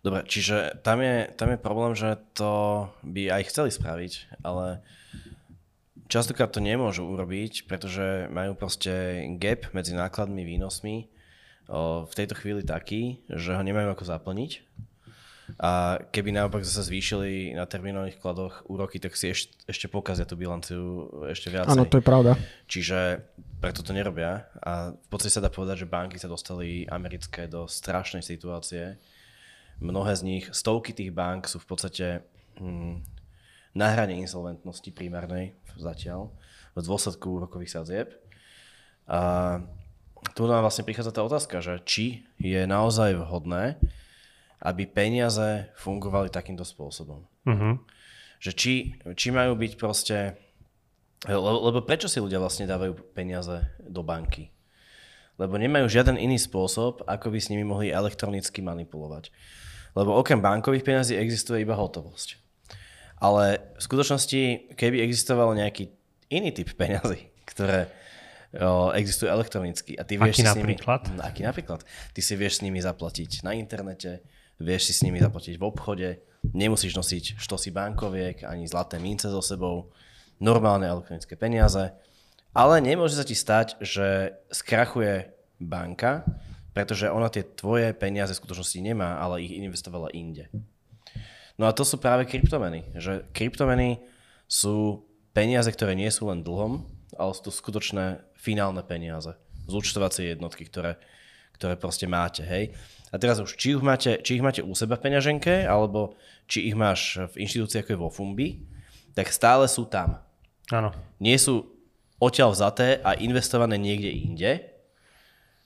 Dobre, 0.01 0.23
čiže 0.31 0.79
tam 0.87 1.03
je, 1.03 1.27
tam 1.35 1.51
je 1.51 1.59
problém, 1.59 1.93
že 1.99 2.23
to 2.39 2.87
by 3.03 3.35
aj 3.35 3.43
chceli 3.51 3.71
spraviť, 3.75 4.13
ale 4.47 4.81
častokrát 6.11 6.51
to 6.51 6.59
nemôžu 6.59 7.07
urobiť, 7.07 7.71
pretože 7.71 8.27
majú 8.35 8.59
proste 8.59 9.25
gap 9.39 9.71
medzi 9.71 9.95
nákladmi, 9.95 10.43
výnosmi 10.43 11.07
o, 11.71 12.05
v 12.05 12.13
tejto 12.13 12.35
chvíli 12.35 12.67
taký, 12.67 13.23
že 13.31 13.55
ho 13.55 13.63
nemajú 13.63 13.95
ako 13.95 14.05
zaplniť. 14.05 14.53
A 15.59 15.99
keby 16.15 16.31
naopak 16.31 16.63
zase 16.63 16.87
zvýšili 16.87 17.59
na 17.59 17.67
termínových 17.67 18.23
kladoch 18.23 18.63
úroky, 18.71 19.03
tak 19.03 19.19
si 19.19 19.35
ešte, 19.35 19.51
ešte 19.67 19.91
pokazia 19.91 20.23
tú 20.23 20.39
bilanciu 20.39 21.11
ešte 21.27 21.51
viac. 21.51 21.67
Áno, 21.67 21.91
to 21.91 21.99
je 21.99 22.07
pravda. 22.07 22.39
Čiže 22.71 23.27
preto 23.59 23.83
to 23.83 23.91
nerobia. 23.91 24.47
A 24.63 24.95
v 24.95 25.09
podstate 25.11 25.35
sa 25.35 25.43
dá 25.43 25.51
povedať, 25.51 25.83
že 25.83 25.91
banky 25.91 26.23
sa 26.23 26.31
dostali 26.31 26.87
americké 26.87 27.51
do 27.51 27.67
strašnej 27.67 28.23
situácie. 28.23 28.95
Mnohé 29.83 30.15
z 30.15 30.23
nich, 30.23 30.45
stovky 30.55 30.95
tých 30.95 31.11
bank 31.11 31.51
sú 31.51 31.59
v 31.59 31.67
podstate 31.67 32.07
hm, 32.61 33.03
na 33.75 33.95
hrane 33.95 34.19
insolventnosti 34.19 34.91
primárnej 34.91 35.55
zatiaľ 35.79 36.35
v 36.75 36.81
dôsledku 36.83 37.41
úrokových 37.41 37.81
sadzieb. 37.81 38.09
A 39.11 39.63
tu 40.37 40.47
nám 40.47 40.63
vlastne 40.63 40.87
prichádza 40.87 41.15
tá 41.15 41.23
otázka, 41.25 41.59
že 41.65 41.83
či 41.83 42.27
je 42.39 42.63
naozaj 42.67 43.17
vhodné, 43.19 43.81
aby 44.61 44.85
peniaze 44.85 45.73
fungovali 45.81 46.29
takýmto 46.29 46.63
spôsobom. 46.69 47.25
Uh-huh. 47.49 47.81
Že 48.39 48.51
či, 48.53 48.75
či 49.17 49.29
majú 49.33 49.57
byť 49.57 49.73
proste... 49.81 50.37
Lebo, 51.25 51.69
lebo 51.73 51.85
prečo 51.85 52.09
si 52.09 52.21
ľudia 52.21 52.41
vlastne 52.41 52.69
dávajú 52.69 53.13
peniaze 53.13 53.65
do 53.81 54.05
banky? 54.05 54.53
Lebo 55.41 55.57
nemajú 55.57 55.89
žiaden 55.89 56.21
iný 56.21 56.37
spôsob, 56.37 57.05
ako 57.09 57.33
by 57.33 57.39
s 57.41 57.49
nimi 57.49 57.65
mohli 57.65 57.89
elektronicky 57.89 58.61
manipulovať. 58.61 59.33
Lebo 59.97 60.17
okrem 60.17 60.41
bankových 60.45 60.85
peniazí 60.85 61.17
existuje 61.17 61.65
iba 61.65 61.77
hotovosť. 61.77 62.37
Ale 63.21 63.61
v 63.77 63.83
skutočnosti, 63.85 64.73
keby 64.75 65.05
existoval 65.05 65.53
nejaký 65.53 65.93
iný 66.33 66.51
typ 66.57 66.73
peňazí, 66.73 67.29
ktoré 67.45 67.93
o, 68.57 68.91
existujú 68.97 69.29
elektronicky 69.29 69.95
a 70.01 70.09
ty 70.09 70.17
vieš 70.17 70.41
Aký 70.41 70.43
si 70.43 70.49
napríklad? 70.49 71.01
s 71.05 71.09
nimi... 71.13 71.21
Aký 71.21 71.41
napríklad? 71.45 71.81
Ty 71.85 72.21
si 72.25 72.35
vieš 72.35 72.59
s 72.59 72.65
nimi 72.65 72.81
zaplatiť 72.81 73.45
na 73.45 73.53
internete, 73.53 74.25
vieš 74.57 74.89
si 74.89 74.93
s 74.97 75.05
nimi 75.05 75.21
zaplatiť 75.21 75.61
v 75.61 75.65
obchode, 75.69 76.09
nemusíš 76.57 76.97
nosiť 76.97 77.25
štosy 77.37 77.69
bankoviek 77.77 78.49
ani 78.49 78.65
zlaté 78.65 78.97
mince 78.97 79.29
so 79.29 79.45
sebou, 79.45 79.93
normálne 80.41 80.89
elektronické 80.89 81.37
peniaze, 81.37 81.93
ale 82.57 82.81
nemôže 82.81 83.21
sa 83.21 83.29
ti 83.29 83.37
stať, 83.37 83.77
že 83.85 84.35
skrachuje 84.49 85.29
banka, 85.61 86.25
pretože 86.73 87.13
ona 87.13 87.29
tie 87.29 87.45
tvoje 87.45 87.93
peniaze 87.93 88.33
v 88.33 88.41
skutočnosti 88.41 88.81
nemá, 88.81 89.21
ale 89.21 89.45
ich 89.45 89.53
investovala 89.53 90.09
inde. 90.17 90.49
No 91.61 91.69
a 91.69 91.77
to 91.77 91.85
sú 91.85 92.01
práve 92.01 92.25
kryptomeny. 92.25 92.89
Že 92.97 93.29
kryptomeny 93.37 94.01
sú 94.49 95.05
peniaze, 95.37 95.69
ktoré 95.69 95.93
nie 95.93 96.09
sú 96.09 96.33
len 96.33 96.41
dlhom, 96.41 96.89
ale 97.21 97.37
sú 97.37 97.45
to 97.45 97.53
skutočné 97.53 98.25
finálne 98.33 98.81
peniaze. 98.81 99.37
Zúčtovacie 99.69 100.33
jednotky, 100.33 100.65
ktoré, 100.65 100.97
ktoré 101.61 101.77
proste 101.77 102.09
máte. 102.09 102.49
Hej? 102.49 102.73
A 103.13 103.21
teraz 103.21 103.45
už, 103.45 103.61
či 103.61 103.77
ich, 103.77 103.85
máte, 103.85 104.25
či 104.25 104.41
ich 104.41 104.45
máte 104.45 104.65
u 104.65 104.73
seba 104.73 104.97
v 104.97 105.05
peňaženke, 105.05 105.69
alebo 105.69 106.17
či 106.49 106.73
ich 106.73 106.77
máš 106.79 107.21
v 107.37 107.45
inštitúcii 107.45 107.85
ako 107.85 107.93
je 107.93 108.01
vo 108.01 108.09
Fumbi, 108.09 108.49
tak 109.13 109.29
stále 109.29 109.69
sú 109.69 109.85
tam. 109.85 110.17
Áno. 110.73 110.97
Nie 111.21 111.37
sú 111.37 111.69
odtiaľ 112.17 112.57
vzaté 112.57 113.05
a 113.05 113.21
investované 113.21 113.77
niekde 113.77 114.09
inde. 114.09 114.53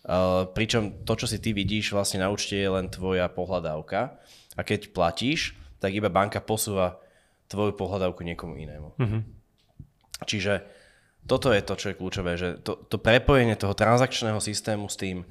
Uh, 0.04 0.50
pričom 0.52 1.06
to, 1.06 1.14
čo 1.16 1.30
si 1.30 1.38
ty 1.38 1.54
vidíš 1.54 1.94
vlastne 1.94 2.20
na 2.20 2.28
účte 2.34 2.58
je 2.58 2.68
len 2.68 2.90
tvoja 2.90 3.30
pohľadávka. 3.30 4.20
A 4.58 4.60
keď 4.60 4.92
platíš, 4.92 5.56
tak 5.84 5.92
iba 5.92 6.08
banka 6.08 6.40
posúva 6.40 6.96
tvoju 7.52 7.76
pohľadávku 7.76 8.24
niekomu 8.24 8.56
inému. 8.56 8.88
Uh-huh. 8.96 9.20
Čiže 10.24 10.64
toto 11.28 11.52
je 11.52 11.60
to, 11.60 11.74
čo 11.76 11.86
je 11.92 11.98
kľúčové, 12.00 12.32
že 12.40 12.56
to, 12.64 12.80
to 12.88 12.96
prepojenie 12.96 13.52
toho 13.56 13.76
transakčného 13.76 14.40
systému 14.40 14.88
s 14.88 14.96
tým 14.96 15.28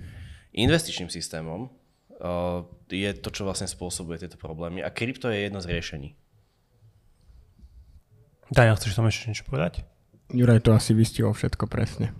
investičným 0.53 1.09
systémom 1.09 1.65
uh, 1.65 2.61
je 2.89 3.09
to, 3.17 3.29
čo 3.33 3.45
vlastne 3.49 3.65
spôsobuje 3.65 4.21
tieto 4.21 4.37
problémy. 4.37 4.85
A 4.85 4.93
krypto 4.93 5.33
je 5.33 5.49
jedno 5.49 5.57
z 5.57 5.69
riešení. 5.73 6.09
Daniel, 8.53 8.77
chceš 8.77 8.93
tam 8.93 9.09
ešte 9.09 9.33
niečo 9.33 9.49
povedať? 9.49 9.81
Juraj 10.29 10.61
to 10.61 10.77
asi 10.77 10.93
vystihol 10.93 11.33
všetko 11.33 11.65
presne. 11.65 12.13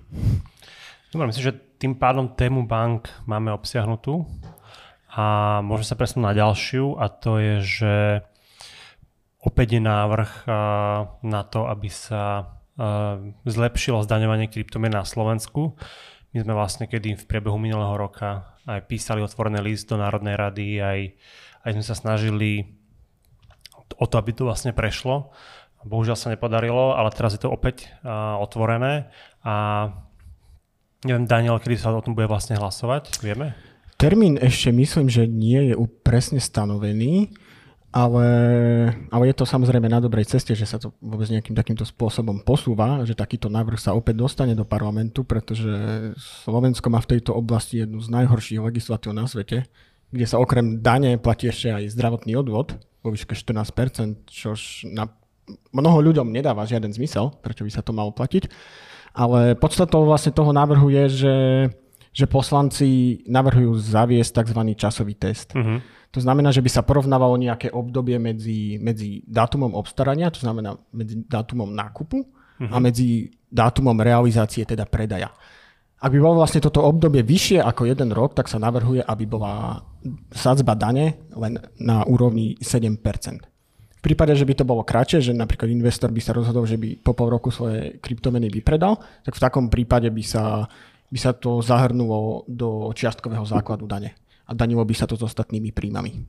Dobre, 1.13 1.29
myslím, 1.29 1.53
že 1.53 1.57
tým 1.77 1.93
pádom 1.93 2.33
tému 2.33 2.65
bank 2.65 3.09
máme 3.29 3.53
obsiahnutú 3.53 4.25
a 5.13 5.25
môžeme 5.61 5.87
sa 5.87 5.97
presunúť 5.97 6.25
na 6.25 6.33
ďalšiu 6.33 6.97
a 6.97 7.05
to 7.05 7.37
je, 7.37 7.55
že 7.61 7.95
opäť 9.37 9.77
je 9.77 9.81
návrh 9.85 10.49
na 11.21 11.41
to, 11.45 11.69
aby 11.69 11.89
sa 11.93 12.49
zlepšilo 13.45 14.01
zdaňovanie 14.01 14.49
kryptomien 14.49 14.89
na 14.89 15.05
Slovensku. 15.05 15.77
My 16.33 16.41
sme 16.41 16.57
vlastne 16.57 16.89
kedy 16.89 17.13
v 17.13 17.27
priebehu 17.29 17.61
minulého 17.61 17.93
roka 17.93 18.57
aj 18.65 18.89
písali 18.89 19.21
otvorený 19.21 19.61
list 19.61 19.85
do 19.85 20.01
Národnej 20.01 20.33
rady, 20.33 20.81
aj, 20.81 20.99
aj 21.61 21.69
sme 21.77 21.85
sa 21.85 21.93
snažili 21.93 22.73
o 24.01 24.09
to, 24.09 24.17
aby 24.17 24.33
to 24.33 24.49
vlastne 24.49 24.73
prešlo. 24.73 25.29
Bohužiaľ 25.85 26.17
sa 26.17 26.33
nepodarilo, 26.33 26.97
ale 26.97 27.13
teraz 27.13 27.37
je 27.37 27.43
to 27.43 27.53
opäť 27.53 27.91
uh, 28.01 28.39
otvorené 28.41 29.13
a 29.45 29.91
neviem, 31.03 31.27
Daniel, 31.27 31.59
kedy 31.59 31.75
sa 31.75 31.91
o 31.91 32.01
tom 32.01 32.15
bude 32.15 32.25
vlastne 32.25 32.55
hlasovať, 32.55 33.19
vieme? 33.21 33.53
Termín 34.03 34.35
ešte 34.35 34.67
myslím, 34.67 35.07
že 35.07 35.23
nie 35.23 35.71
je 35.71 35.79
presne 36.03 36.35
stanovený, 36.35 37.31
ale, 37.95 38.27
ale 39.07 39.23
je 39.31 39.35
to 39.39 39.47
samozrejme 39.47 39.87
na 39.87 40.03
dobrej 40.03 40.27
ceste, 40.27 40.51
že 40.51 40.67
sa 40.67 40.75
to 40.75 40.91
vôbec 40.99 41.31
nejakým 41.31 41.55
takýmto 41.55 41.87
spôsobom 41.87 42.43
posúva, 42.43 42.99
že 43.07 43.15
takýto 43.15 43.47
návrh 43.47 43.79
sa 43.79 43.95
opäť 43.95 44.19
dostane 44.19 44.59
do 44.59 44.67
parlamentu, 44.67 45.23
pretože 45.23 45.71
Slovensko 46.19 46.91
má 46.91 46.99
v 46.99 47.15
tejto 47.15 47.31
oblasti 47.31 47.79
jednu 47.79 48.03
z 48.03 48.11
najhorších 48.11 48.59
legislatív 48.59 49.15
na 49.15 49.23
svete, 49.23 49.71
kde 50.11 50.25
sa 50.27 50.35
okrem 50.35 50.83
dane 50.83 51.15
platí 51.15 51.47
ešte 51.47 51.71
aj 51.71 51.95
zdravotný 51.95 52.35
odvod 52.35 52.75
vo 53.07 53.07
výške 53.07 53.39
14%, 53.39 54.27
čož 54.27 54.83
na 54.91 55.07
mnoho 55.71 56.03
ľuďom 56.11 56.27
nedáva 56.27 56.67
žiaden 56.67 56.91
zmysel, 56.91 57.39
prečo 57.39 57.63
by 57.63 57.71
sa 57.71 57.79
to 57.79 57.95
malo 57.95 58.11
platiť. 58.11 58.51
Ale 59.15 59.55
podstatou 59.55 60.03
vlastne 60.03 60.35
toho 60.35 60.51
návrhu 60.51 60.91
je, 60.91 61.05
že, 61.07 61.35
že 62.13 62.29
poslanci 62.29 63.19
navrhujú 63.25 63.73
zaviesť 63.73 64.45
tzv. 64.45 64.59
časový 64.77 65.17
test. 65.17 65.57
Uh-huh. 65.57 65.81
To 66.13 66.19
znamená, 66.21 66.53
že 66.53 66.61
by 66.61 66.69
sa 66.69 66.85
porovnávalo 66.85 67.41
nejaké 67.41 67.73
obdobie 67.73 68.21
medzi, 68.21 68.77
medzi 68.77 69.25
dátumom 69.25 69.73
obstarania, 69.73 70.29
to 70.29 70.45
znamená 70.45 70.77
medzi 70.93 71.25
dátumom 71.25 71.73
nákupu 71.73 72.21
uh-huh. 72.21 72.69
a 72.69 72.77
medzi 72.77 73.33
dátumom 73.49 73.97
realizácie, 73.97 74.61
teda 74.61 74.85
predaja. 74.85 75.33
Ak 76.03 76.11
by 76.11 76.19
bolo 76.19 76.43
vlastne 76.43 76.59
toto 76.59 76.83
obdobie 76.83 77.23
vyššie 77.23 77.63
ako 77.63 77.87
jeden 77.87 78.11
rok, 78.11 78.35
tak 78.35 78.51
sa 78.51 78.59
navrhuje, 78.59 78.99
aby 78.99 79.23
bola 79.23 79.79
sadzba 80.35 80.75
dane 80.75 81.31
len 81.31 81.55
na 81.79 82.03
úrovni 82.03 82.59
7%. 82.59 82.99
V 84.03 84.11
prípade, 84.11 84.35
že 84.35 84.43
by 84.43 84.51
to 84.51 84.67
bolo 84.67 84.83
kratšie, 84.83 85.31
že 85.31 85.31
napríklad 85.31 85.71
investor 85.71 86.11
by 86.11 86.19
sa 86.19 86.35
rozhodol, 86.35 86.67
že 86.67 86.75
by 86.75 86.99
po 86.99 87.15
pol 87.15 87.31
roku 87.31 87.55
svoje 87.55 88.03
kryptomeny 88.03 88.51
vypredal, 88.51 88.99
tak 89.23 89.39
v 89.39 89.43
takom 89.47 89.71
prípade 89.71 90.11
by 90.11 90.23
sa, 90.27 90.67
by 91.13 91.19
sa 91.21 91.31
to 91.37 91.61
zahrnulo 91.61 92.41
do 92.49 92.89
čiastkového 92.97 93.45
základu 93.45 93.85
dane 93.85 94.17
a 94.49 94.51
danilo 94.57 94.81
by 94.81 94.97
sa 94.97 95.05
to 95.05 95.13
s 95.13 95.21
ostatnými 95.21 95.69
príjmami. 95.69 96.25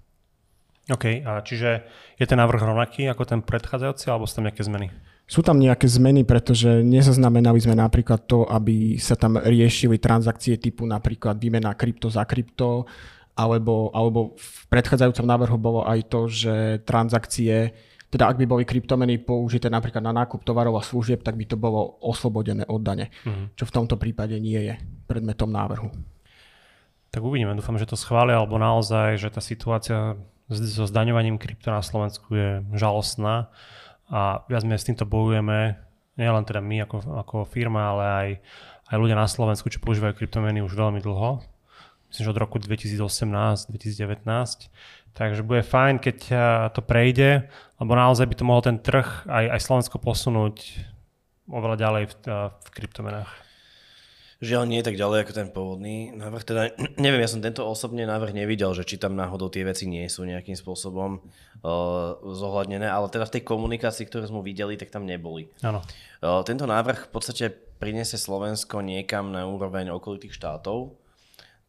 OK, 0.93 1.25
a 1.25 1.41
čiže 1.41 1.89
je 2.21 2.27
ten 2.29 2.37
návrh 2.37 2.61
rovnaký 2.61 3.09
ako 3.09 3.25
ten 3.25 3.41
predchádzajúci, 3.41 4.13
alebo 4.13 4.29
sú 4.29 4.37
tam 4.37 4.45
nejaké 4.45 4.63
zmeny? 4.69 4.93
Sú 5.25 5.41
tam 5.41 5.57
nejaké 5.57 5.89
zmeny, 5.89 6.29
pretože 6.29 6.85
nezaznamenali 6.85 7.57
sme 7.57 7.73
napríklad 7.73 8.29
to, 8.29 8.45
aby 8.45 9.01
sa 9.01 9.17
tam 9.17 9.41
riešili 9.41 9.97
transakcie 9.97 10.61
typu 10.61 10.85
napríklad 10.85 11.41
výmena 11.41 11.73
krypto 11.73 12.13
za 12.13 12.29
krypto, 12.29 12.85
alebo, 13.33 13.89
alebo 13.97 14.37
v 14.37 14.65
predchádzajúcom 14.69 15.25
návrhu 15.25 15.57
bolo 15.57 15.81
aj 15.89 16.01
to, 16.13 16.29
že 16.29 16.85
transakcie, 16.85 17.73
teda 18.15 18.31
ak 18.31 18.39
by 18.39 18.47
boli 18.47 18.63
kryptomeny 18.63 19.19
použité 19.19 19.67
napríklad 19.67 19.99
na 19.99 20.15
nákup 20.15 20.47
tovarov 20.47 20.79
a 20.79 20.87
služieb, 20.87 21.27
tak 21.27 21.35
by 21.35 21.51
to 21.51 21.59
bolo 21.59 21.99
oslobodené 21.99 22.63
od 22.71 22.79
dane, 22.79 23.11
mm. 23.27 23.59
čo 23.59 23.67
v 23.67 23.75
tomto 23.75 23.99
prípade 23.99 24.39
nie 24.39 24.71
je 24.71 24.79
predmetom 25.11 25.51
návrhu. 25.51 25.91
Tak 27.11 27.27
uvidíme, 27.27 27.59
dúfam, 27.59 27.75
že 27.75 27.91
to 27.91 27.99
schvália, 27.99 28.39
alebo 28.39 28.55
naozaj, 28.55 29.19
že 29.19 29.35
tá 29.35 29.43
situácia 29.43 30.15
so 30.47 30.87
zdaňovaním 30.87 31.43
krypto 31.43 31.75
na 31.75 31.83
Slovensku 31.83 32.39
je 32.39 32.63
žalostná 32.79 33.51
a 34.07 34.47
viac 34.47 34.63
menej 34.63 34.79
s 34.79 34.87
týmto 34.87 35.11
bojujeme, 35.11 35.75
nielen 36.15 36.47
teda 36.47 36.63
my 36.63 36.87
ako, 36.87 36.97
ako 37.27 37.37
firma, 37.51 37.99
ale 37.99 38.05
aj, 38.07 38.29
aj 38.95 38.97
ľudia 39.03 39.19
na 39.19 39.27
Slovensku, 39.27 39.67
čo 39.67 39.83
používajú 39.83 40.15
kryptomeny 40.15 40.63
už 40.63 40.79
veľmi 40.79 41.03
dlho 41.03 41.43
myslím, 42.15 42.25
že 42.25 42.31
od 42.31 42.39
roku 42.39 42.63
2018-2019. 42.63 44.71
Takže 45.15 45.47
bude 45.47 45.63
fajn, 45.63 46.03
keď 46.03 46.19
to 46.75 46.83
prejde, 46.83 47.47
lebo 47.79 47.95
naozaj 47.95 48.27
by 48.27 48.35
to 48.35 48.45
mohol 48.45 48.63
ten 48.67 48.83
trh 48.83 49.31
aj, 49.31 49.45
aj 49.55 49.61
Slovensko 49.63 50.03
posunúť 50.03 50.75
oveľa 51.47 51.77
ďalej 51.79 52.05
v, 52.11 52.15
v 52.51 52.69
kryptomenách. 52.75 53.45
Žiaľ 54.45 54.65
nie 54.69 54.79
je 54.83 54.89
tak 54.93 55.01
ďalej 55.01 55.19
ako 55.25 55.33
ten 55.33 55.49
pôvodný 55.49 55.97
návrh. 56.13 56.43
Teda 56.45 56.63
neviem, 57.05 57.25
ja 57.25 57.31
som 57.31 57.41
tento 57.41 57.65
osobne 57.65 58.05
návrh 58.05 58.37
nevidel, 58.37 58.77
že 58.77 58.85
či 58.85 59.01
tam 59.01 59.17
náhodou 59.17 59.49
tie 59.49 59.65
veci 59.65 59.89
nie 59.89 60.05
sú 60.11 60.29
nejakým 60.29 60.59
spôsobom 60.59 61.17
uh, 61.17 62.19
zohľadnené, 62.21 62.85
ale 62.85 63.09
teda 63.09 63.25
v 63.25 63.41
tej 63.41 63.43
komunikácii, 63.49 64.05
ktorú 64.05 64.29
sme 64.29 64.41
videli, 64.45 64.77
tak 64.77 64.93
tam 64.93 65.09
neboli. 65.09 65.49
Áno. 65.65 65.81
Uh, 66.21 66.45
tento 66.45 66.69
návrh 66.69 67.09
v 67.09 67.11
podstate 67.15 67.45
priniesie 67.81 68.21
Slovensko 68.21 68.85
niekam 68.85 69.33
na 69.33 69.49
úroveň 69.49 69.95
okolitých 69.95 70.37
štátov. 70.37 70.93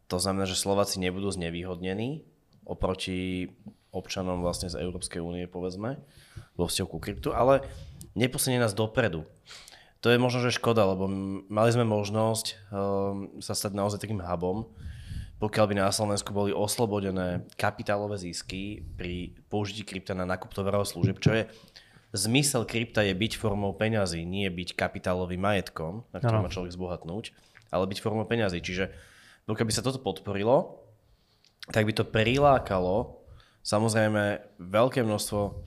To 0.06 0.16
znamená, 0.20 0.46
že 0.46 0.58
Slováci 0.58 1.00
nebudú 1.00 1.32
znevýhodnení 1.32 2.35
oproti 2.66 3.48
občanom 3.94 4.44
vlastne 4.44 4.68
z 4.68 4.76
Európskej 4.76 5.24
únie, 5.24 5.48
povedzme, 5.48 5.96
vo 6.58 6.68
vzťahu 6.68 6.88
ku 6.90 6.98
kryptu, 7.00 7.32
ale 7.32 7.64
neposunie 8.12 8.60
nás 8.60 8.76
dopredu. 8.76 9.24
To 10.04 10.12
je 10.12 10.20
možno, 10.20 10.44
že 10.44 10.54
škoda, 10.54 10.84
lebo 10.84 11.08
mali 11.48 11.70
sme 11.72 11.88
možnosť 11.88 12.46
um, 12.68 13.40
sa 13.40 13.56
stať 13.56 13.72
naozaj 13.72 13.98
takým 13.98 14.20
hubom, 14.20 14.68
pokiaľ 15.40 15.64
by 15.68 15.74
na 15.80 15.88
Slovensku 15.88 16.32
boli 16.32 16.52
oslobodené 16.52 17.48
kapitálové 17.56 18.20
zisky 18.20 18.84
pri 18.96 19.36
použití 19.48 19.84
krypta 19.84 20.12
na 20.12 20.28
nákup 20.28 20.52
tovarov 20.52 20.84
a 20.84 20.88
služieb, 20.88 21.20
čo 21.20 21.32
je 21.32 21.42
zmysel 22.16 22.64
krypta 22.64 23.04
je 23.04 23.12
byť 23.12 23.36
formou 23.36 23.76
peňazí, 23.76 24.24
nie 24.24 24.48
byť 24.48 24.72
kapitálovým 24.72 25.40
majetkom, 25.40 26.08
na 26.12 26.18
ktorom 26.20 26.46
má 26.46 26.50
človek 26.52 26.72
zbohatnúť, 26.72 27.36
ale 27.68 27.84
byť 27.84 27.98
formou 28.00 28.24
peňazí. 28.24 28.64
Čiže 28.64 28.94
pokiaľ 29.44 29.66
by 29.68 29.74
sa 29.74 29.84
toto 29.84 30.00
podporilo, 30.00 30.85
tak 31.70 31.86
by 31.86 31.92
to 31.92 32.04
prilákalo 32.06 33.22
samozrejme 33.66 34.38
veľké 34.62 35.02
množstvo 35.02 35.66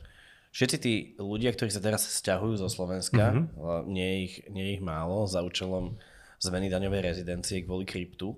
Všetci 0.49 0.77
tí 0.81 0.93
ľudia, 1.21 1.53
ktorí 1.53 1.69
sa 1.69 1.77
teraz 1.77 2.09
stiahujú 2.09 2.57
zo 2.57 2.69
Slovenska, 2.73 3.37
mm-hmm. 3.37 3.85
nie, 3.85 4.01
je 4.05 4.17
ich, 4.25 4.35
nie 4.49 4.63
je 4.65 4.71
ich 4.81 4.83
málo, 4.83 5.29
za 5.29 5.45
účelom 5.45 6.01
zmeny 6.41 6.73
daňovej 6.73 7.05
rezidencie 7.05 7.61
kvôli 7.61 7.85
kryptu, 7.85 8.33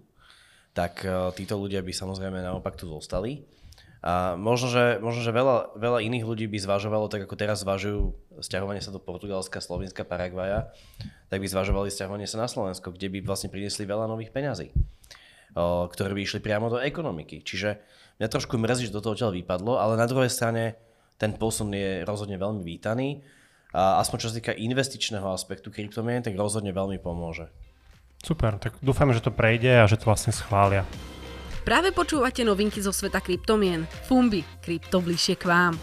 tak 0.76 1.08
uh, 1.08 1.32
títo 1.32 1.56
ľudia 1.56 1.80
by 1.80 1.96
samozrejme 1.96 2.44
naopak 2.44 2.76
tu 2.76 2.92
zostali. 2.92 3.48
A 4.02 4.34
možno, 4.34 4.74
že, 4.74 4.98
možno, 4.98 5.22
že 5.22 5.32
veľa, 5.32 5.78
veľa 5.78 6.02
iných 6.02 6.26
ľudí 6.26 6.50
by 6.50 6.58
zvažovalo, 6.58 7.06
tak 7.08 7.30
ako 7.30 7.38
teraz 7.38 7.62
zvažujú 7.62 8.18
stiahovanie 8.42 8.82
sa 8.82 8.90
do 8.90 8.98
Portugalska, 8.98 9.62
Slovenska, 9.62 10.02
Paraguaja, 10.02 10.74
tak 11.30 11.40
by 11.40 11.48
zvažovali 11.48 11.94
stiahovanie 11.94 12.26
sa 12.26 12.42
na 12.42 12.50
Slovensko, 12.50 12.92
kde 12.92 13.14
by 13.14 13.24
vlastne 13.24 13.54
priniesli 13.54 13.86
veľa 13.86 14.10
nových 14.10 14.34
peňazí, 14.34 14.74
ktoré 15.56 16.12
by 16.16 16.22
išli 16.24 16.40
priamo 16.40 16.72
do 16.72 16.80
ekonomiky. 16.80 17.44
Čiže 17.44 17.70
mňa 18.20 18.28
trošku 18.32 18.56
mrzí, 18.56 18.88
že 18.88 18.96
do 18.96 19.04
toho 19.04 19.14
odtiaľ 19.16 19.32
vypadlo, 19.36 19.80
ale 19.80 20.00
na 20.00 20.08
druhej 20.08 20.32
strane 20.32 20.80
ten 21.20 21.36
posun 21.38 21.74
je 21.76 22.08
rozhodne 22.08 22.40
veľmi 22.40 22.64
vítaný. 22.64 23.22
A 23.72 24.04
aspoň 24.04 24.18
čo 24.20 24.30
sa 24.32 24.38
týka 24.40 24.52
investičného 24.52 25.32
aspektu 25.32 25.72
kryptomien, 25.72 26.20
tak 26.20 26.36
rozhodne 26.36 26.76
veľmi 26.76 27.00
pomôže. 27.00 27.48
Super, 28.20 28.60
tak 28.60 28.76
dúfame, 28.84 29.16
že 29.16 29.24
to 29.24 29.32
prejde 29.32 29.82
a 29.82 29.88
že 29.88 29.96
to 29.98 30.12
vlastne 30.12 30.36
schvália. 30.36 30.84
Práve 31.62 31.94
počúvate 31.94 32.42
novinky 32.42 32.82
zo 32.82 32.90
sveta 32.90 33.22
kryptomien. 33.22 33.86
Fumbi, 34.10 34.44
krypto 34.66 35.00
bližšie 35.00 35.38
k 35.38 35.46
vám. 35.46 35.74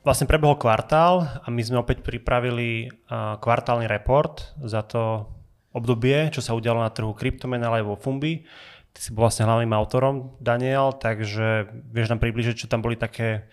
Vlastne 0.00 0.24
prebehol 0.24 0.56
kvartál 0.56 1.44
a 1.44 1.46
my 1.52 1.60
sme 1.60 1.76
opäť 1.76 2.00
pripravili 2.00 2.88
kvartálny 3.12 3.84
report 3.84 4.56
za 4.64 4.80
to 4.80 5.28
obdobie, 5.76 6.32
čo 6.32 6.40
sa 6.40 6.56
udialo 6.56 6.80
na 6.80 6.88
trhu 6.88 7.12
kryptomien, 7.12 7.60
ale 7.60 7.84
aj 7.84 7.86
vo 7.86 8.00
Fumbi. 8.00 8.42
Ty 8.90 8.98
si 8.98 9.10
bol 9.14 9.26
vlastne 9.26 9.46
hlavným 9.46 9.70
autorom, 9.70 10.34
Daniel, 10.42 10.94
takže 10.98 11.70
vieš 11.94 12.10
nám 12.10 12.20
približiť, 12.20 12.66
čo 12.66 12.70
tam 12.70 12.82
boli 12.82 12.98
také 12.98 13.46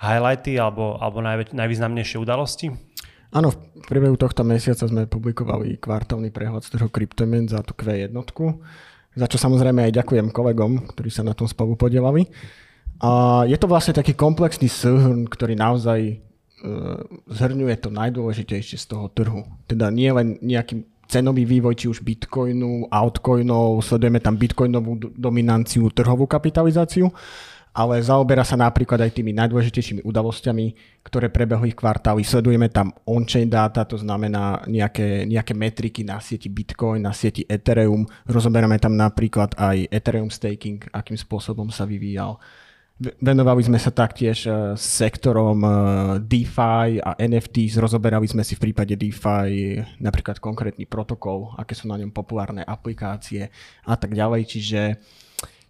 highlighty 0.00 0.56
alebo, 0.56 0.96
alebo 0.96 1.20
najvä, 1.20 1.52
najvýznamnejšie 1.52 2.16
udalosti? 2.22 2.72
Áno, 3.30 3.54
v 3.54 3.86
priebehu 3.86 4.18
tohto 4.18 4.42
mesiaca 4.42 4.90
sme 4.90 5.06
publikovali 5.06 5.78
kvartálny 5.78 6.34
prehľad 6.34 6.66
z 6.66 6.74
trhu 6.74 6.90
kryptomien 6.90 7.46
za 7.46 7.62
tú 7.62 7.78
Q1, 7.78 8.10
za 9.14 9.26
čo 9.26 9.36
samozrejme 9.38 9.86
aj 9.86 10.02
ďakujem 10.02 10.34
kolegom, 10.34 10.90
ktorí 10.90 11.10
sa 11.14 11.22
na 11.22 11.34
tom 11.34 11.46
spolu 11.46 11.78
podielali. 11.78 12.26
A 13.00 13.42
je 13.46 13.54
to 13.54 13.70
vlastne 13.70 13.94
taký 13.94 14.18
komplexný 14.18 14.66
súhrn, 14.66 15.30
ktorý 15.30 15.56
naozaj 15.56 16.00
e, 16.04 16.14
zhrňuje 17.30 17.74
to 17.80 17.88
najdôležitejšie 17.94 18.76
z 18.76 18.86
toho 18.86 19.08
trhu. 19.14 19.46
Teda 19.64 19.88
nie 19.94 20.10
len 20.10 20.36
nejaký 20.42 20.84
cenový 21.10 21.42
vývoj, 21.42 21.74
či 21.74 21.86
už 21.90 22.06
bitcoinu, 22.06 22.86
altcoinov, 22.86 23.82
sledujeme 23.82 24.22
tam 24.22 24.38
bitcoinovú 24.38 25.10
dominanciu, 25.18 25.90
trhovú 25.90 26.30
kapitalizáciu, 26.30 27.10
ale 27.70 28.02
zaoberá 28.02 28.42
sa 28.42 28.58
napríklad 28.58 28.98
aj 28.98 29.14
tými 29.14 29.30
najdôležitejšími 29.34 30.02
udalosťami, 30.02 30.66
ktoré 31.06 31.30
prebehli 31.30 31.70
v 31.70 31.78
kvartáli. 31.78 32.22
Sledujeme 32.26 32.66
tam 32.66 32.90
on-chain 33.06 33.46
data, 33.46 33.86
to 33.86 33.94
znamená 33.94 34.66
nejaké, 34.66 35.26
nejaké 35.26 35.54
metriky 35.54 36.02
na 36.02 36.18
sieti 36.18 36.50
Bitcoin, 36.50 37.06
na 37.06 37.14
sieti 37.14 37.46
Ethereum. 37.46 38.06
Rozoberáme 38.26 38.78
tam 38.82 38.98
napríklad 38.98 39.54
aj 39.54 39.86
Ethereum 39.86 40.30
staking, 40.30 40.82
akým 40.90 41.18
spôsobom 41.18 41.70
sa 41.70 41.86
vyvíjal. 41.86 42.42
Venovali 43.00 43.64
sme 43.64 43.80
sa 43.80 43.88
taktiež 43.88 44.44
e, 44.44 44.76
sektorom 44.76 45.64
e, 45.64 45.70
DeFi 46.20 47.00
a 47.00 47.16
NFTs, 47.16 47.80
rozoberali 47.80 48.28
sme 48.28 48.44
si 48.44 48.60
v 48.60 48.68
prípade 48.68 48.92
DeFi 48.92 49.80
napríklad 50.04 50.36
konkrétny 50.36 50.84
protokol, 50.84 51.56
aké 51.56 51.72
sú 51.72 51.88
na 51.88 51.96
ňom 51.96 52.12
populárne 52.12 52.60
aplikácie 52.60 53.48
a 53.88 53.96
tak 53.96 54.12
ďalej. 54.12 54.42
Čiže 54.44 54.80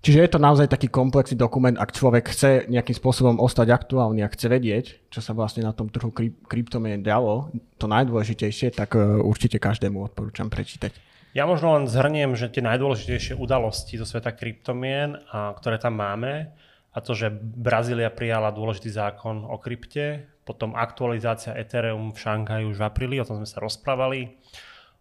Čiže 0.00 0.16
je 0.24 0.32
to 0.32 0.40
naozaj 0.40 0.64
taký 0.72 0.88
komplexný 0.88 1.36
dokument, 1.36 1.76
ak 1.76 1.92
človek 1.92 2.32
chce 2.32 2.64
nejakým 2.72 2.96
spôsobom 2.96 3.36
ostať 3.36 3.68
aktuálny 3.68 4.24
a 4.24 4.32
chce 4.32 4.48
vedieť, 4.48 4.84
čo 5.12 5.20
sa 5.20 5.36
vlastne 5.36 5.60
na 5.60 5.76
tom 5.76 5.92
trhu 5.92 6.08
kryp- 6.08 6.40
kryptomien 6.48 7.04
dalo, 7.04 7.52
to 7.76 7.84
najdôležitejšie, 7.84 8.72
tak 8.72 8.96
uh, 8.96 9.20
určite 9.20 9.60
každému 9.60 10.00
odporúčam 10.00 10.48
prečítať. 10.48 10.96
Ja 11.36 11.44
možno 11.44 11.76
len 11.76 11.84
zhrniem, 11.84 12.32
že 12.32 12.48
tie 12.48 12.64
najdôležitejšie 12.64 13.36
udalosti 13.36 14.00
zo 14.00 14.08
sveta 14.08 14.32
kryptomien, 14.32 15.20
ktoré 15.30 15.76
tam 15.76 16.00
máme, 16.00 16.48
a 16.90 16.98
to, 16.98 17.14
že 17.14 17.30
Brazília 17.40 18.10
prijala 18.10 18.50
dôležitý 18.50 18.90
zákon 18.90 19.46
o 19.46 19.56
krypte, 19.62 20.26
potom 20.42 20.74
aktualizácia 20.74 21.54
Ethereum 21.54 22.10
v 22.10 22.18
Šanghaji 22.18 22.64
už 22.66 22.82
v 22.82 22.86
apríli, 22.86 23.16
o 23.22 23.26
tom 23.26 23.38
sme 23.38 23.46
sa 23.46 23.62
rozprávali, 23.62 24.34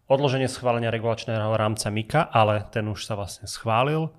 odloženie 0.06 0.46
schválenia 0.46 0.94
regulačného 0.94 1.54
rámca 1.58 1.90
MIKA, 1.90 2.30
ale 2.30 2.66
ten 2.70 2.86
už 2.86 3.02
sa 3.02 3.18
vlastne 3.18 3.50
schválil, 3.50 4.10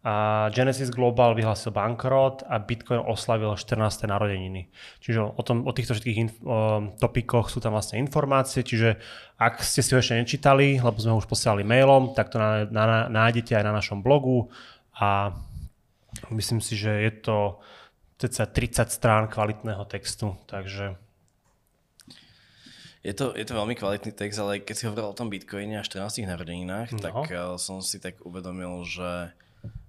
a 0.00 0.48
Genesis 0.48 0.88
Global 0.88 1.36
vyhlásil 1.36 1.76
bankrot 1.76 2.48
a 2.48 2.56
Bitcoin 2.56 3.04
oslavil 3.04 3.52
14. 3.52 4.08
narodeniny. 4.08 4.72
Čiže 5.04 5.36
o, 5.36 5.42
tom, 5.44 5.68
o 5.68 5.76
týchto 5.76 5.92
všetkých 5.92 6.16
inf- 6.16 6.40
o, 6.40 6.88
topikoch 6.96 7.52
sú 7.52 7.60
tam 7.60 7.76
vlastne 7.76 8.00
informácie, 8.00 8.64
čiže 8.64 8.96
ak 9.36 9.60
ste 9.60 9.84
si 9.84 9.92
ho 9.92 10.00
ešte 10.00 10.16
nečítali, 10.16 10.80
lebo 10.80 10.96
sme 10.96 11.12
ho 11.12 11.20
už 11.20 11.28
posielali 11.28 11.68
mailom, 11.68 12.16
tak 12.16 12.32
to 12.32 12.40
na, 12.40 12.64
na, 12.72 13.12
nájdete 13.12 13.52
aj 13.52 13.64
na 13.68 13.76
našom 13.76 14.00
blogu 14.00 14.48
a 14.96 15.36
myslím 16.28 16.60
si, 16.60 16.76
že 16.76 16.92
je 16.92 17.12
to 17.24 17.38
ceca 18.20 18.44
30 18.44 18.92
strán 18.92 19.24
kvalitného 19.32 19.84
textu, 19.88 20.36
takže 20.44 21.00
je 23.00 23.16
to, 23.16 23.32
je 23.32 23.48
to 23.48 23.56
veľmi 23.56 23.72
kvalitný 23.72 24.12
text, 24.12 24.36
ale 24.36 24.60
keď 24.60 24.74
si 24.76 24.84
hovoril 24.84 25.08
o 25.08 25.16
tom 25.16 25.32
Bitcoine 25.32 25.80
a 25.80 25.86
14 25.86 26.20
narodeninách, 26.28 26.92
no. 26.92 27.00
tak 27.00 27.16
uh, 27.32 27.56
som 27.56 27.80
si 27.80 27.96
tak 27.96 28.20
uvedomil, 28.28 28.84
že 28.84 29.32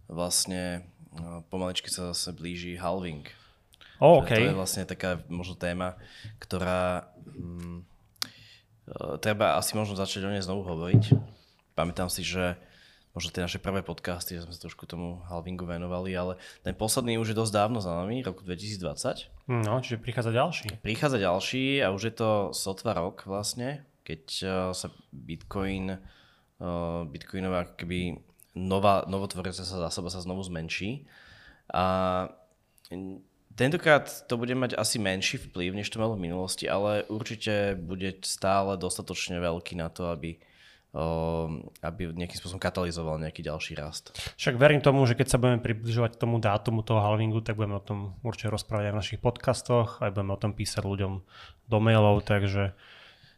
vlastne 0.07 0.87
no, 1.11 1.43
pomaličky 1.51 1.91
sa 1.91 2.15
zase 2.15 2.31
blíži 2.31 2.79
halving. 2.79 3.27
Oh, 3.99 4.23
okay. 4.23 4.39
To 4.39 4.43
je 4.47 4.55
vlastne 4.55 4.87
taká 4.87 5.19
možno 5.27 5.59
téma, 5.59 5.99
ktorá 6.39 7.11
hm, 7.35 7.83
treba 9.19 9.59
asi 9.59 9.75
možno 9.75 9.99
začať 9.99 10.25
o 10.25 10.31
nej 10.31 10.41
znovu 10.41 10.65
hovoriť. 10.65 11.11
Pamätám 11.75 12.07
si, 12.07 12.23
že 12.23 12.55
možno 13.11 13.29
tie 13.31 13.43
naše 13.43 13.59
prvé 13.59 13.83
podcasty, 13.83 14.39
že 14.39 14.47
sme 14.47 14.55
sa 14.55 14.67
trošku 14.67 14.87
tomu 14.87 15.19
halvingu 15.27 15.67
venovali, 15.67 16.15
ale 16.15 16.39
ten 16.63 16.71
posledný 16.71 17.19
už 17.19 17.35
je 17.35 17.39
dosť 17.39 17.53
dávno 17.53 17.83
za 17.83 17.91
nami, 17.91 18.23
roku 18.23 18.43
2020. 18.43 19.51
No, 19.51 19.83
čiže 19.83 19.99
prichádza 19.99 20.31
ďalší. 20.31 20.67
Prichádza 20.79 21.19
ďalší 21.19 21.83
a 21.83 21.91
už 21.91 22.01
je 22.07 22.13
to 22.15 22.29
sotva 22.55 22.95
rok 22.95 23.27
vlastne, 23.27 23.83
keď 24.07 24.23
uh, 24.43 24.49
sa 24.71 24.87
Bitcoin, 25.11 25.99
uh, 25.99 27.03
Bitcoinová 27.03 27.75
keby 27.75 28.15
nová, 28.55 29.03
novotvoriaca 29.07 29.63
sa 29.63 29.77
zásoba 29.87 30.11
sa 30.11 30.23
znovu 30.23 30.43
zmenší. 30.47 31.07
A 31.71 32.27
tentokrát 33.55 34.07
to 34.27 34.35
bude 34.35 34.55
mať 34.55 34.75
asi 34.75 34.99
menší 34.99 35.39
vplyv, 35.39 35.75
než 35.75 35.87
to 35.91 35.99
malo 35.99 36.19
v 36.19 36.27
minulosti, 36.27 36.67
ale 36.67 37.07
určite 37.07 37.79
bude 37.79 38.19
stále 38.23 38.75
dostatočne 38.75 39.39
veľký 39.39 39.79
na 39.79 39.87
to, 39.87 40.11
aby 40.11 40.35
aby 40.91 42.11
nejakým 42.11 42.35
spôsobom 42.35 42.59
katalizoval 42.59 43.15
nejaký 43.15 43.47
ďalší 43.47 43.79
rast. 43.79 44.11
Však 44.35 44.59
verím 44.59 44.83
tomu, 44.83 45.07
že 45.07 45.15
keď 45.15 45.27
sa 45.31 45.39
budeme 45.39 45.63
približovať 45.63 46.19
tomu 46.19 46.43
dátumu 46.43 46.83
toho 46.83 46.99
halvingu, 46.99 47.39
tak 47.39 47.55
budeme 47.55 47.79
o 47.79 47.83
tom 47.83 48.19
určite 48.27 48.51
rozprávať 48.51 48.91
aj 48.91 48.93
v 48.93 48.99
našich 48.99 49.19
podcastoch, 49.23 50.03
aj 50.03 50.11
budeme 50.11 50.35
o 50.35 50.41
tom 50.41 50.51
písať 50.51 50.83
ľuďom 50.83 51.13
do 51.71 51.77
mailov, 51.79 52.27
takže... 52.27 52.75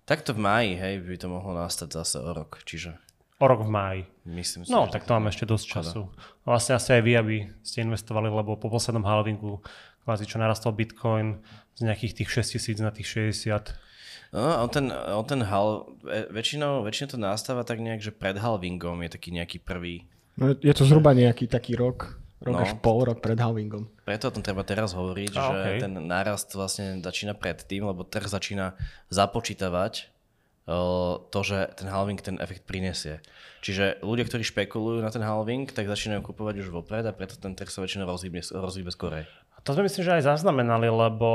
Takto 0.09 0.33
v 0.33 0.41
máji, 0.41 0.71
hej, 0.75 0.93
by 1.05 1.15
to 1.15 1.27
mohlo 1.29 1.53
nastať 1.53 1.93
zase 1.93 2.17
o 2.19 2.33
rok, 2.33 2.59
čiže 2.65 2.97
O 3.41 3.45
rok 3.49 3.65
v 3.65 3.71
máji. 3.75 4.01
Myslím 4.23 4.63
si, 4.63 4.71
no, 4.71 4.87
tak 4.87 5.03
to 5.03 5.11
máme 5.19 5.27
ešte 5.27 5.43
dosť 5.43 5.65
času. 5.67 6.07
Vlastne 6.47 6.79
asi 6.79 6.95
aj 6.95 7.01
vy, 7.03 7.13
aby 7.17 7.35
ste 7.59 7.83
investovali, 7.83 8.31
lebo 8.31 8.55
po 8.55 8.71
poslednom 8.71 9.03
halvingu 9.03 9.59
kvázi 10.07 10.23
čo 10.23 10.39
narastol 10.39 10.71
Bitcoin 10.71 11.43
z 11.75 11.81
nejakých 11.83 12.23
tých 12.23 12.29
6 12.39 12.55
tisíc 12.55 12.77
na 12.79 12.95
tých 12.95 13.33
60. 13.35 13.75
No, 14.33 14.65
on 14.65 14.69
ten, 14.73 14.89
on 14.89 15.25
ten 15.29 15.45
hal, 15.45 15.85
väčšinou, 16.33 16.81
väčšinou 16.81 17.07
to 17.13 17.17
nastáva 17.21 17.61
tak 17.61 17.77
nejak, 17.77 18.01
že 18.01 18.09
pred 18.09 18.33
halvingom 18.33 18.97
je 19.05 19.09
taký 19.13 19.29
nejaký 19.29 19.61
prvý. 19.61 20.09
No, 20.33 20.57
je 20.57 20.73
to 20.73 20.89
zhruba 20.89 21.13
nejaký 21.13 21.45
taký 21.45 21.77
rok, 21.77 22.17
rok 22.41 22.57
No. 22.57 22.65
až 22.65 22.73
pol 22.81 23.05
rok 23.05 23.21
pred 23.21 23.37
halvingom. 23.37 23.85
Preto 24.01 24.27
o 24.27 24.33
tom 24.33 24.41
treba 24.41 24.65
teraz 24.65 24.97
hovoriť, 24.97 25.31
A, 25.31 25.37
že 25.37 25.53
okej. 25.53 25.79
ten 25.85 25.93
nárast 26.09 26.49
vlastne 26.57 26.97
začína 26.97 27.37
predtým, 27.37 27.85
lebo 27.85 28.01
trh 28.01 28.25
začína 28.25 28.73
započítavať 29.13 30.09
to, 31.29 31.39
že 31.43 31.75
ten 31.75 31.91
halving 31.91 32.17
ten 32.23 32.39
efekt 32.39 32.63
prinesie. 32.63 33.19
Čiže 33.61 33.99
ľudia, 33.99 34.23
ktorí 34.23 34.43
špekulujú 34.47 35.03
na 35.03 35.11
ten 35.11 35.19
halving, 35.19 35.67
tak 35.67 35.91
začínajú 35.91 36.23
kupovať 36.23 36.63
už 36.63 36.71
vopred 36.71 37.03
a 37.03 37.11
preto 37.11 37.35
ten 37.35 37.51
trh 37.51 37.67
sa 37.67 37.83
väčšinou 37.83 38.07
rozhýbe, 38.07 38.39
rozhýbe 38.39 38.91
skorej. 38.91 39.27
To 39.63 39.71
sme 39.71 39.88
myslím, 39.88 40.04
že 40.04 40.15
aj 40.19 40.28
zaznamenali, 40.28 40.91
lebo 40.91 41.28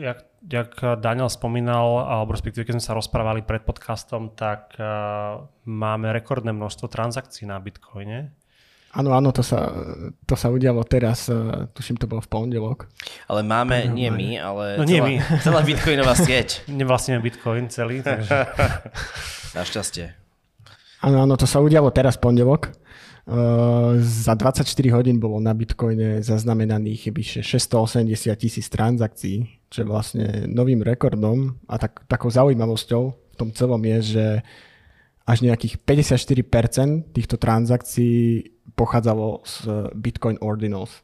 jak, 0.00 0.24
jak 0.48 0.72
Daniel 0.96 1.28
spomínal, 1.28 2.08
alebo 2.08 2.32
respektíve 2.32 2.64
keď 2.64 2.80
sme 2.80 2.86
sa 2.88 2.96
rozprávali 2.96 3.44
pred 3.44 3.68
podcastom, 3.68 4.32
tak 4.32 4.72
uh, 4.80 5.44
máme 5.68 6.08
rekordné 6.16 6.56
množstvo 6.56 6.88
transakcií 6.88 7.44
na 7.44 7.60
Bitcoine. 7.60 8.32
Áno, 8.96 9.12
áno, 9.12 9.28
to 9.28 9.44
sa, 9.44 9.68
to 10.24 10.40
sa 10.40 10.48
udialo 10.48 10.80
teraz, 10.88 11.28
eh, 11.28 11.36
tuším, 11.76 12.00
to 12.00 12.08
bolo 12.08 12.24
v 12.24 12.32
pondelok. 12.32 12.88
Ale 13.28 13.44
máme, 13.44 13.92
nie 13.92 14.08
my, 14.08 14.40
ale 14.40 14.64
No 14.80 14.88
nie 14.88 14.96
celá, 14.96 15.08
my. 15.12 15.14
celá 15.44 15.60
bitcoinová 15.60 16.16
sieť. 16.16 16.64
Nevlastníme 16.80 17.20
Bitcoin 17.20 17.68
celý, 17.68 18.00
takže 18.00 18.32
Našťastie. 19.58 20.16
Áno, 21.04 21.28
áno, 21.28 21.36
to 21.36 21.44
sa 21.44 21.60
udialo 21.60 21.92
teraz 21.92 22.16
v 22.16 22.24
pondelok. 22.24 22.72
Za 24.06 24.38
24 24.38 24.62
hodín 24.94 25.18
bolo 25.18 25.42
na 25.42 25.50
Bitcoine 25.50 26.22
zaznamenaných 26.22 27.10
vyše 27.10 27.40
680 27.42 28.06
tisíc 28.38 28.70
transakcií, 28.70 29.66
čo 29.66 29.82
je 29.82 29.86
vlastne 29.86 30.26
novým 30.46 30.78
rekordom 30.86 31.58
a 31.66 31.74
tak, 31.74 32.06
takou 32.06 32.30
zaujímavosťou 32.30 33.02
v 33.10 33.36
tom 33.36 33.50
celom 33.50 33.82
je, 33.82 33.98
že 34.14 34.26
až 35.26 35.42
nejakých 35.42 35.82
54% 35.82 37.10
týchto 37.10 37.34
transakcií 37.34 38.46
pochádzalo 38.78 39.42
z 39.42 39.54
Bitcoin 39.98 40.38
Ordinals. 40.38 41.02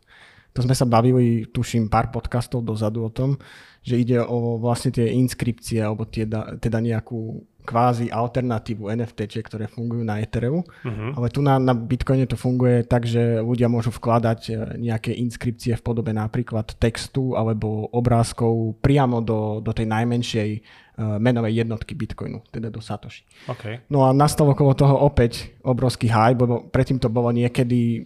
To 0.55 0.63
sme 0.63 0.79
sa 0.79 0.87
bavili, 0.87 1.51
tuším, 1.51 1.91
pár 1.91 2.15
podcastov 2.15 2.63
dozadu 2.63 3.03
o 3.03 3.11
tom, 3.11 3.35
že 3.83 3.99
ide 3.99 4.23
o 4.23 4.63
vlastne 4.63 4.95
tie 4.95 5.11
inskripcie 5.11 5.83
alebo 5.83 6.07
tie, 6.07 6.23
da- 6.23 6.55
teda 6.55 6.79
nejakú 6.79 7.43
kvázi 7.62 8.11
alternatívu 8.11 8.90
NFT, 8.90 9.42
ktoré 9.46 9.70
fungujú 9.70 10.03
na 10.03 10.18
Ethereu. 10.18 10.62
Uh-huh. 10.62 11.11
Ale 11.14 11.31
tu 11.31 11.40
na, 11.40 11.57
na 11.62 11.72
Bitcoine 11.72 12.27
to 12.27 12.35
funguje 12.35 12.83
tak, 12.83 13.07
že 13.07 13.38
ľudia 13.38 13.70
môžu 13.70 13.94
vkladať 13.94 14.40
e, 14.48 14.53
nejaké 14.83 15.14
inskripcie 15.14 15.79
v 15.79 15.83
podobe 15.83 16.11
napríklad 16.11 16.75
textu 16.77 17.38
alebo 17.38 17.87
obrázkov 17.94 18.79
priamo 18.83 19.22
do, 19.22 19.62
do 19.62 19.70
tej 19.70 19.87
najmenšej 19.87 20.51
uh, 20.59 21.16
menovej 21.22 21.64
jednotky 21.64 21.94
Bitcoinu, 21.94 22.42
teda 22.51 22.68
do 22.68 22.83
Satoshi. 22.83 23.22
OK. 23.46 23.87
No 23.88 24.05
a 24.05 24.11
nastal 24.11 24.51
okolo 24.51 24.75
toho 24.75 25.07
opäť 25.07 25.55
obrovský 25.62 26.11
hype, 26.11 26.42
lebo 26.42 26.66
predtým 26.68 26.98
to 26.98 27.07
bolo 27.09 27.31
niekedy, 27.31 28.05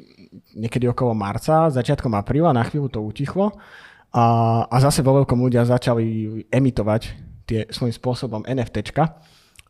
niekedy 0.52 0.86
okolo 0.86 1.16
marca, 1.16 1.72
začiatkom 1.72 2.12
apríla, 2.14 2.56
na 2.56 2.62
chvíľu 2.62 2.92
to 2.92 3.00
utichlo 3.00 3.56
a, 4.12 4.26
a 4.68 4.76
zase 4.80 5.04
vo 5.04 5.22
veľkom 5.22 5.36
ľudia 5.36 5.68
začali 5.68 6.40
emitovať 6.48 7.02
tie 7.46 7.60
svojím 7.70 7.94
spôsobom 7.94 8.42
NFTčka 8.48 9.04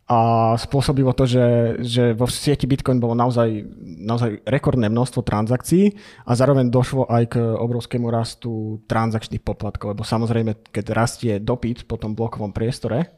a 0.07 0.55
spôsobilo 0.55 1.11
to, 1.11 1.27
že, 1.27 1.47
že 1.83 2.05
vo 2.15 2.31
sieti 2.31 2.63
Bitcoin 2.71 3.03
bolo 3.03 3.19
naozaj, 3.19 3.67
naozaj 3.83 4.39
rekordné 4.47 4.87
množstvo 4.87 5.27
transakcií 5.27 5.99
a 6.23 6.33
zároveň 6.39 6.71
došlo 6.71 7.11
aj 7.11 7.35
k 7.35 7.43
obrovskému 7.43 8.07
rastu 8.07 8.79
transakčných 8.87 9.43
poplatkov, 9.43 9.99
lebo 9.99 10.07
samozrejme, 10.07 10.71
keď 10.71 10.85
rastie 10.95 11.33
dopyt 11.43 11.91
po 11.91 11.99
tom 11.99 12.15
blokovom 12.15 12.55
priestore, 12.55 13.11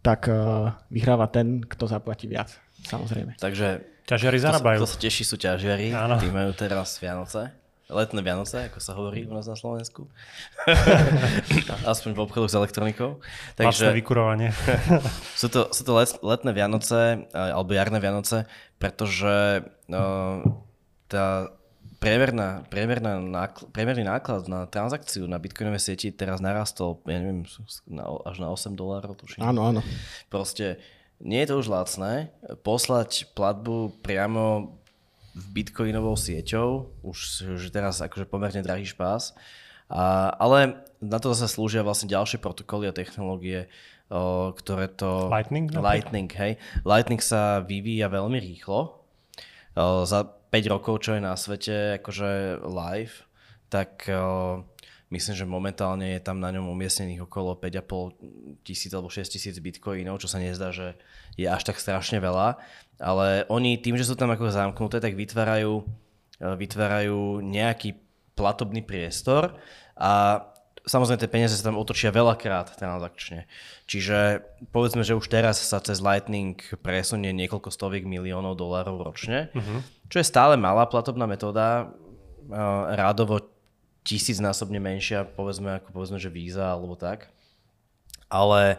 tak 0.00 0.32
uh, 0.32 0.80
vyhráva 0.88 1.28
ten, 1.28 1.60
kto 1.60 1.84
zaplatí 1.84 2.24
viac. 2.24 2.56
Samozrejme. 2.88 3.36
Takže 3.36 3.84
Ťažiari 4.08 4.38
zarábajú. 4.40 4.82
kto 4.82 4.88
sa 4.88 4.98
teší 4.98 5.22
sú 5.28 5.36
ťažiari, 5.36 5.92
Áno. 5.92 6.16
tí 6.18 6.32
majú 6.32 6.56
teraz 6.56 6.96
Vianoce. 6.98 7.59
Letné 7.90 8.22
Vianoce, 8.22 8.70
ako 8.70 8.78
sa 8.78 8.94
hovorí 8.94 9.26
u 9.26 9.34
nás 9.34 9.50
na 9.50 9.58
Slovensku. 9.58 10.06
Aspoň 11.90 12.14
v 12.14 12.22
obchodoch 12.22 12.50
s 12.50 12.56
elektronikou. 12.56 13.18
Takže 13.58 13.90
vykurovanie. 13.90 14.54
sú 15.40 15.50
to, 15.50 15.68
sú 15.74 15.82
to 15.82 15.92
let, 15.98 16.14
letné 16.22 16.54
Vianoce, 16.54 17.26
eh, 17.26 17.50
alebo 17.50 17.74
jarné 17.74 17.98
Vianoce, 17.98 18.46
pretože 18.78 19.66
uh, 19.90 20.38
tá 21.10 21.50
priemerná, 22.00 22.64
priemerná 22.72 23.20
nákl- 23.20 23.68
priemerný 23.70 24.08
náklad 24.08 24.48
na 24.48 24.64
transakciu 24.64 25.28
na 25.28 25.36
bitcoinovej 25.36 25.92
sieti 25.92 26.08
teraz 26.10 26.40
narastol, 26.40 27.02
ja 27.04 27.20
neviem, 27.20 27.44
na, 27.84 28.08
až 28.24 28.40
na 28.40 28.48
8 28.48 28.72
dolárov, 28.72 29.12
tuším. 29.20 29.44
Áno, 29.44 29.68
áno. 29.68 29.80
Proste 30.32 30.80
nie 31.20 31.44
je 31.44 31.52
to 31.52 31.60
už 31.60 31.68
lacné. 31.68 32.32
Poslať 32.64 33.28
platbu 33.36 34.00
priamo 34.00 34.79
bitcoinovou 35.34 36.18
sieťou, 36.18 36.90
už, 37.06 37.18
už 37.58 37.62
teraz 37.70 38.02
akože 38.02 38.26
pomerne 38.26 38.62
drahý 38.62 38.86
špás. 38.86 39.34
A, 39.90 40.34
ale 40.38 40.86
na 41.02 41.18
to 41.18 41.34
zase 41.34 41.54
slúžia 41.54 41.82
vlastne 41.82 42.10
ďalšie 42.10 42.38
protokoly 42.38 42.86
a 42.90 42.94
technológie, 42.94 43.66
o, 44.10 44.50
ktoré 44.54 44.86
to... 44.90 45.26
Lightning? 45.30 45.70
Lightning, 45.70 46.30
hej. 46.30 46.58
Lightning 46.86 47.22
sa 47.22 47.62
vyvíja 47.62 48.06
veľmi 48.10 48.38
rýchlo. 48.38 49.02
O, 49.74 50.06
za 50.06 50.26
5 50.26 50.72
rokov, 50.74 51.02
čo 51.02 51.18
je 51.18 51.22
na 51.22 51.34
svete 51.34 52.02
akože 52.02 52.62
live, 52.66 53.26
tak 53.70 54.06
o, 54.10 54.62
myslím, 55.10 55.34
že 55.34 55.46
momentálne 55.46 56.16
je 56.16 56.20
tam 56.22 56.38
na 56.38 56.54
ňom 56.54 56.70
umiestnených 56.70 57.26
okolo 57.26 57.58
5,5 57.58 58.62
tisíc 58.62 58.94
alebo 58.94 59.10
6 59.10 59.26
tisíc 59.26 59.54
bitcoinov, 59.58 60.22
čo 60.22 60.30
sa 60.30 60.38
nezdá, 60.38 60.70
že 60.70 60.94
je 61.34 61.50
až 61.50 61.66
tak 61.66 61.82
strašne 61.82 62.22
veľa. 62.22 62.56
Ale 63.02 63.44
oni 63.50 63.76
tým, 63.82 63.98
že 63.98 64.06
sú 64.06 64.14
tam 64.14 64.30
ako 64.30 64.54
zamknuté, 64.54 65.02
tak 65.02 65.18
vytvárajú, 65.18 65.82
e, 66.38 66.46
vytvárajú 66.46 67.42
nejaký 67.42 67.98
platobný 68.38 68.86
priestor 68.86 69.58
a 69.98 70.46
samozrejme 70.86 71.20
tie 71.20 71.30
peniaze 71.32 71.54
sa 71.58 71.68
tam 71.68 71.76
otočia 71.76 72.14
veľakrát 72.14 72.72
transakčne. 72.78 73.44
Čiže 73.84 74.46
povedzme, 74.70 75.04
že 75.04 75.18
už 75.18 75.26
teraz 75.28 75.60
sa 75.60 75.82
cez 75.82 76.00
Lightning 76.00 76.56
presunie 76.80 77.34
niekoľko 77.34 77.68
stoviek 77.68 78.06
miliónov 78.06 78.56
dolárov 78.56 79.12
ročne, 79.12 79.52
uh-huh. 79.52 79.84
čo 80.08 80.16
je 80.22 80.26
stále 80.26 80.56
malá 80.56 80.88
platobná 80.88 81.28
metóda, 81.28 81.90
uh, 81.90 82.96
rádovo 82.96 83.49
tisícnásobne 84.04 84.80
menšia, 84.80 85.24
povedzme, 85.24 85.80
ako 85.80 85.92
povedzme, 85.92 86.18
že 86.20 86.32
Visa 86.32 86.72
alebo 86.72 86.96
tak. 86.96 87.28
Ale 88.30 88.78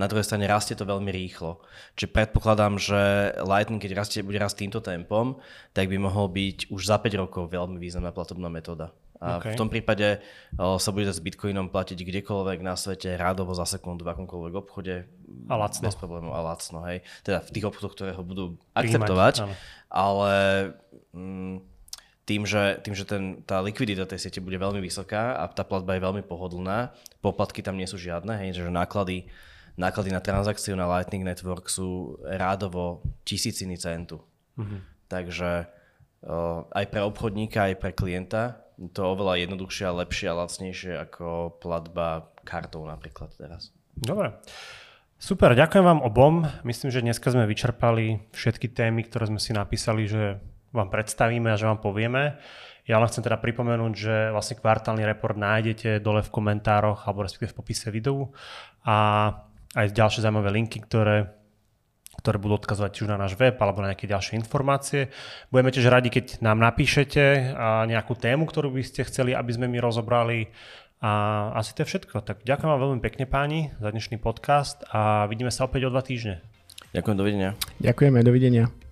na 0.00 0.08
druhej 0.08 0.24
strane 0.24 0.48
rastie 0.48 0.72
to 0.72 0.88
veľmi 0.88 1.12
rýchlo. 1.12 1.60
Čiže 1.94 2.14
predpokladám, 2.14 2.80
že 2.80 3.34
Lightning, 3.44 3.82
keď 3.82 4.00
rastie, 4.00 4.24
bude 4.24 4.40
rásť 4.40 4.64
týmto 4.64 4.80
tempom, 4.80 5.36
tak 5.76 5.92
by 5.92 6.00
mohol 6.00 6.32
byť 6.32 6.72
už 6.72 6.80
za 6.88 6.96
5 6.96 7.20
rokov 7.20 7.52
veľmi 7.52 7.76
významná 7.76 8.08
platobná 8.08 8.48
metóda. 8.48 8.96
A 9.20 9.36
OK. 9.36 9.52
v 9.52 9.60
tom 9.60 9.68
prípade 9.68 10.24
o, 10.56 10.80
sa 10.80 10.96
bude 10.96 11.04
s 11.04 11.20
Bitcoinom 11.20 11.68
platiť 11.68 12.00
kdekoľvek 12.00 12.64
na 12.64 12.72
svete, 12.72 13.20
rádovo 13.20 13.52
za 13.52 13.68
sekundu 13.68 14.00
v 14.08 14.16
akomkoľvek 14.16 14.54
obchode. 14.56 15.04
A 15.44 15.54
lacno. 15.60 15.84
Bez 15.84 16.00
problémov 16.00 16.32
a 16.32 16.40
lacno, 16.40 16.80
hej. 16.88 17.04
Teda 17.20 17.44
v 17.44 17.52
tých 17.52 17.68
obchodoch, 17.68 17.92
ktoré 17.92 18.16
ho 18.16 18.24
budú 18.24 18.56
akceptovať. 18.72 19.44
áno. 19.44 19.54
ale 19.92 20.32
mm, 21.12 21.56
tým, 22.30 22.46
že, 22.46 22.78
tým, 22.86 22.94
že 22.94 23.02
ten, 23.02 23.42
tá 23.42 23.58
likvidita 23.58 24.06
tej 24.06 24.30
siete 24.30 24.38
bude 24.38 24.54
veľmi 24.54 24.78
vysoká 24.78 25.34
a 25.34 25.50
tá 25.50 25.66
platba 25.66 25.98
je 25.98 26.06
veľmi 26.06 26.22
pohodlná, 26.22 26.94
poplatky 27.18 27.58
tam 27.58 27.74
nie 27.74 27.90
sú 27.90 27.98
žiadne, 27.98 28.38
hej, 28.38 28.54
že 28.54 28.70
náklady, 28.70 29.26
náklady 29.74 30.14
na 30.14 30.22
transakciu 30.22 30.78
na 30.78 30.86
Lightning 30.86 31.26
Network 31.26 31.66
sú 31.66 32.22
rádovo 32.22 33.02
tisíciny 33.26 33.74
centu. 33.74 34.22
Mhm. 34.54 34.78
Takže 35.10 35.66
o, 36.22 36.70
aj 36.70 36.86
pre 36.86 37.02
obchodníka, 37.02 37.66
aj 37.66 37.74
pre 37.82 37.90
klienta 37.90 38.62
to 38.80 39.04
je 39.04 39.12
oveľa 39.12 39.44
jednoduchšie 39.44 39.84
a 39.90 39.96
lepšie 40.06 40.26
a 40.30 40.38
lacnejšie 40.40 40.92
ako 41.10 41.58
platba 41.60 42.32
kartou 42.48 42.86
napríklad 42.88 43.28
teraz. 43.36 43.74
Dobre. 43.92 44.32
Super, 45.20 45.52
ďakujem 45.52 45.84
vám 45.84 46.00
obom. 46.00 46.48
Myslím, 46.64 46.88
že 46.88 47.04
dneska 47.04 47.28
sme 47.28 47.44
vyčerpali 47.44 48.24
všetky 48.32 48.72
témy, 48.72 49.04
ktoré 49.04 49.28
sme 49.28 49.36
si 49.36 49.52
napísali, 49.52 50.08
že 50.08 50.40
vám 50.70 50.88
predstavíme 50.88 51.50
a 51.52 51.58
že 51.58 51.66
vám 51.66 51.82
povieme. 51.82 52.38
Ja 52.88 52.98
len 52.98 53.06
chcem 53.06 53.22
teda 53.22 53.38
pripomenúť, 53.38 53.92
že 53.94 54.14
vlastne 54.34 54.58
kvartálny 54.58 55.06
report 55.06 55.38
nájdete 55.38 56.02
dole 56.02 56.26
v 56.26 56.32
komentároch 56.32 57.06
alebo 57.06 57.22
respektíve 57.22 57.54
v 57.54 57.58
popise 57.62 57.88
videu 57.94 58.34
a 58.82 58.96
aj 59.78 59.94
ďalšie 59.94 60.26
zaujímavé 60.26 60.50
linky, 60.50 60.82
ktoré 60.82 61.40
ktoré 62.20 62.36
budú 62.36 62.60
odkazovať 62.60 62.92
už 63.00 63.08
na 63.08 63.16
náš 63.16 63.32
web 63.40 63.56
alebo 63.56 63.80
na 63.80 63.96
nejaké 63.96 64.04
ďalšie 64.04 64.36
informácie. 64.36 65.08
Budeme 65.48 65.72
tiež 65.72 65.88
radi, 65.88 66.12
keď 66.12 66.44
nám 66.44 66.60
napíšete 66.60 67.56
nejakú 67.88 68.12
tému, 68.12 68.44
ktorú 68.44 68.76
by 68.76 68.84
ste 68.84 69.08
chceli, 69.08 69.32
aby 69.32 69.50
sme 69.56 69.72
my 69.72 69.80
rozobrali. 69.80 70.52
A 71.00 71.48
asi 71.56 71.72
to 71.72 71.80
je 71.80 71.96
všetko. 71.96 72.20
Tak 72.20 72.44
ďakujem 72.44 72.68
vám 72.68 72.82
veľmi 72.84 73.00
pekne 73.00 73.24
páni 73.24 73.72
za 73.80 73.88
dnešný 73.88 74.20
podcast 74.20 74.84
a 74.92 75.24
vidíme 75.32 75.48
sa 75.48 75.64
opäť 75.64 75.88
o 75.88 75.92
dva 75.94 76.04
týždne. 76.04 76.44
Ďakujem, 76.92 77.16
dovidenia. 77.16 77.50
Ďakujeme, 77.80 78.20
dovidenia. 78.20 78.89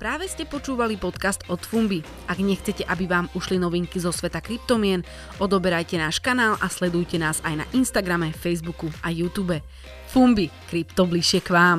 Práve 0.00 0.32
ste 0.32 0.48
počúvali 0.48 0.96
podcast 0.96 1.44
od 1.52 1.60
Fumbi. 1.60 2.00
Ak 2.24 2.40
nechcete, 2.40 2.88
aby 2.88 3.04
vám 3.04 3.28
ušli 3.36 3.60
novinky 3.60 4.00
zo 4.00 4.08
sveta 4.08 4.40
kryptomien, 4.40 5.04
odoberajte 5.36 6.00
náš 6.00 6.24
kanál 6.24 6.56
a 6.56 6.72
sledujte 6.72 7.20
nás 7.20 7.44
aj 7.44 7.60
na 7.60 7.66
Instagrame, 7.76 8.32
Facebooku 8.32 8.88
a 9.04 9.12
YouTube. 9.12 9.60
Fumbi, 10.08 10.48
krypto 10.72 11.04
bližšie 11.04 11.44
k 11.44 11.52
vám. 11.52 11.78